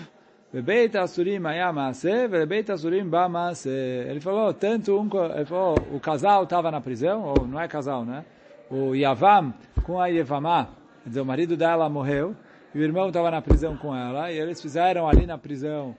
Bebeit 0.52 0.98
Asurim 0.98 1.46
Ayamase, 1.46 2.28
Bebeit 2.28 2.72
Asurim 2.72 3.08
Bamase. 3.08 3.70
Ele 3.70 4.20
falou, 4.20 4.54
tanto 4.54 5.00
um, 5.00 5.10
ele 5.34 5.46
falou, 5.46 5.76
o 5.94 6.00
casal 6.00 6.44
estava 6.44 6.70
na 6.70 6.82
prisão, 6.82 7.24
ou 7.24 7.48
não 7.48 7.60
é 7.60 7.68
casal, 7.68 8.04
né? 8.04 8.26
o 8.72 8.96
Yavam 8.96 9.54
com 9.84 10.00
a 10.00 10.08
Yevamá, 10.08 10.70
quer 11.04 11.10
dizer, 11.10 11.22
o 11.22 11.26
marido 11.26 11.58
dela 11.58 11.90
morreu, 11.90 12.36
e 12.74 12.80
o 12.80 12.82
irmão 12.82 13.10
estava 13.10 13.30
na 13.30 13.42
prisão 13.42 13.76
com 13.76 13.94
ela, 13.94 14.32
e 14.32 14.40
eles 14.40 14.62
fizeram 14.62 15.08
ali 15.08 15.26
na 15.26 15.38
prisão 15.38 15.96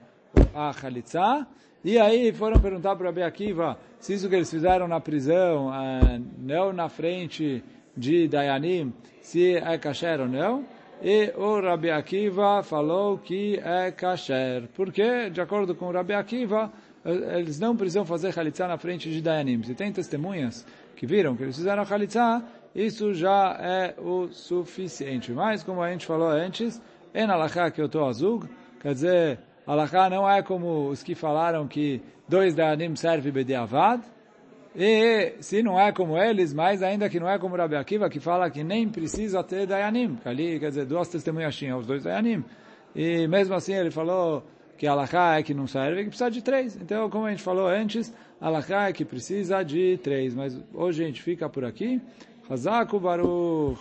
a 0.53 0.71
Khalitsa, 0.71 1.47
e 1.83 1.99
aí 1.99 2.31
foram 2.31 2.59
perguntar 2.61 2.95
para 2.95 3.07
Rabi 3.07 3.23
Akiva 3.23 3.77
se 3.99 4.13
isso 4.13 4.29
que 4.29 4.35
eles 4.35 4.49
fizeram 4.49 4.87
na 4.87 4.99
prisão, 4.99 5.73
eh, 5.73 6.21
não 6.37 6.71
na 6.71 6.89
frente 6.89 7.63
de 7.95 8.27
Dayanim, 8.27 8.93
se 9.21 9.55
é 9.55 9.77
kasher 9.77 10.19
ou 10.21 10.27
não, 10.27 10.65
e 11.01 11.33
o 11.35 11.59
Rabi 11.59 11.91
Akiva 11.91 12.63
falou 12.63 13.17
que 13.17 13.57
é 13.57 13.91
kasher, 13.91 14.69
porque, 14.73 15.29
de 15.29 15.41
acordo 15.41 15.75
com 15.75 15.87
o 15.87 15.91
Rabi 15.91 16.13
Akiva, 16.13 16.71
eh, 17.03 17.39
eles 17.39 17.59
não 17.59 17.75
precisam 17.75 18.05
fazer 18.05 18.33
Khalitsa 18.33 18.67
na 18.67 18.77
frente 18.77 19.09
de 19.09 19.21
Dayanim. 19.21 19.61
Se 19.63 19.75
tem 19.75 19.91
testemunhas 19.91 20.65
que 20.95 21.05
viram 21.05 21.35
que 21.35 21.43
eles 21.43 21.55
fizeram 21.55 21.83
Khalitsa, 21.83 22.43
isso 22.73 23.13
já 23.13 23.57
é 23.59 23.95
o 23.99 24.29
suficiente. 24.29 25.31
Mas, 25.31 25.63
como 25.63 25.81
a 25.81 25.91
gente 25.91 26.05
falou 26.05 26.29
antes, 26.29 26.81
em 27.13 27.71
que 27.71 27.81
eu 27.81 27.85
estou 27.85 28.07
azul, 28.07 28.43
quer 28.79 28.93
dizer, 28.93 29.39
Alachá 29.65 30.09
não 30.09 30.29
é 30.29 30.41
como 30.41 30.89
os 30.89 31.01
que 31.01 31.15
falaram 31.15 31.67
que 31.67 32.01
dois 32.27 32.53
Dayanim 32.53 32.95
serve 32.95 33.31
Bediavad, 33.31 34.03
e 34.75 35.35
se 35.39 35.61
não 35.61 35.79
é 35.79 35.91
como 35.91 36.17
eles, 36.17 36.53
mais 36.53 36.81
ainda 36.81 37.07
que 37.07 37.19
não 37.19 37.29
é 37.29 37.37
como 37.37 37.55
Rabi 37.55 37.75
Akiva, 37.75 38.09
que 38.09 38.19
fala 38.19 38.49
que 38.49 38.63
nem 38.63 38.89
precisa 38.89 39.43
ter 39.43 39.67
Dayanim, 39.67 40.17
ali, 40.25 40.59
quer 40.59 40.69
dizer, 40.69 40.85
duas 40.85 41.07
testemunhas 41.07 41.55
tinham, 41.55 41.77
os 41.77 41.85
dois 41.85 42.03
Dayanim. 42.03 42.43
E 42.95 43.27
mesmo 43.27 43.55
assim 43.55 43.73
ele 43.73 43.91
falou 43.91 44.43
que 44.77 44.87
Alachá 44.87 45.37
é 45.37 45.43
que 45.43 45.53
não 45.53 45.67
serve, 45.67 46.03
que 46.03 46.09
precisa 46.09 46.29
de 46.29 46.41
três. 46.41 46.75
Então, 46.75 47.09
como 47.09 47.25
a 47.25 47.29
gente 47.29 47.43
falou 47.43 47.67
antes, 47.67 48.13
Alachá 48.41 48.89
é 48.89 48.93
que 48.93 49.05
precisa 49.05 49.63
de 49.63 49.97
três. 49.97 50.35
Mas 50.35 50.59
hoje 50.73 51.03
a 51.03 51.07
gente 51.07 51.21
fica 51.21 51.47
por 51.47 51.63
aqui. 51.63 52.01
Hazaku 52.49 52.99
Baruch. 52.99 53.79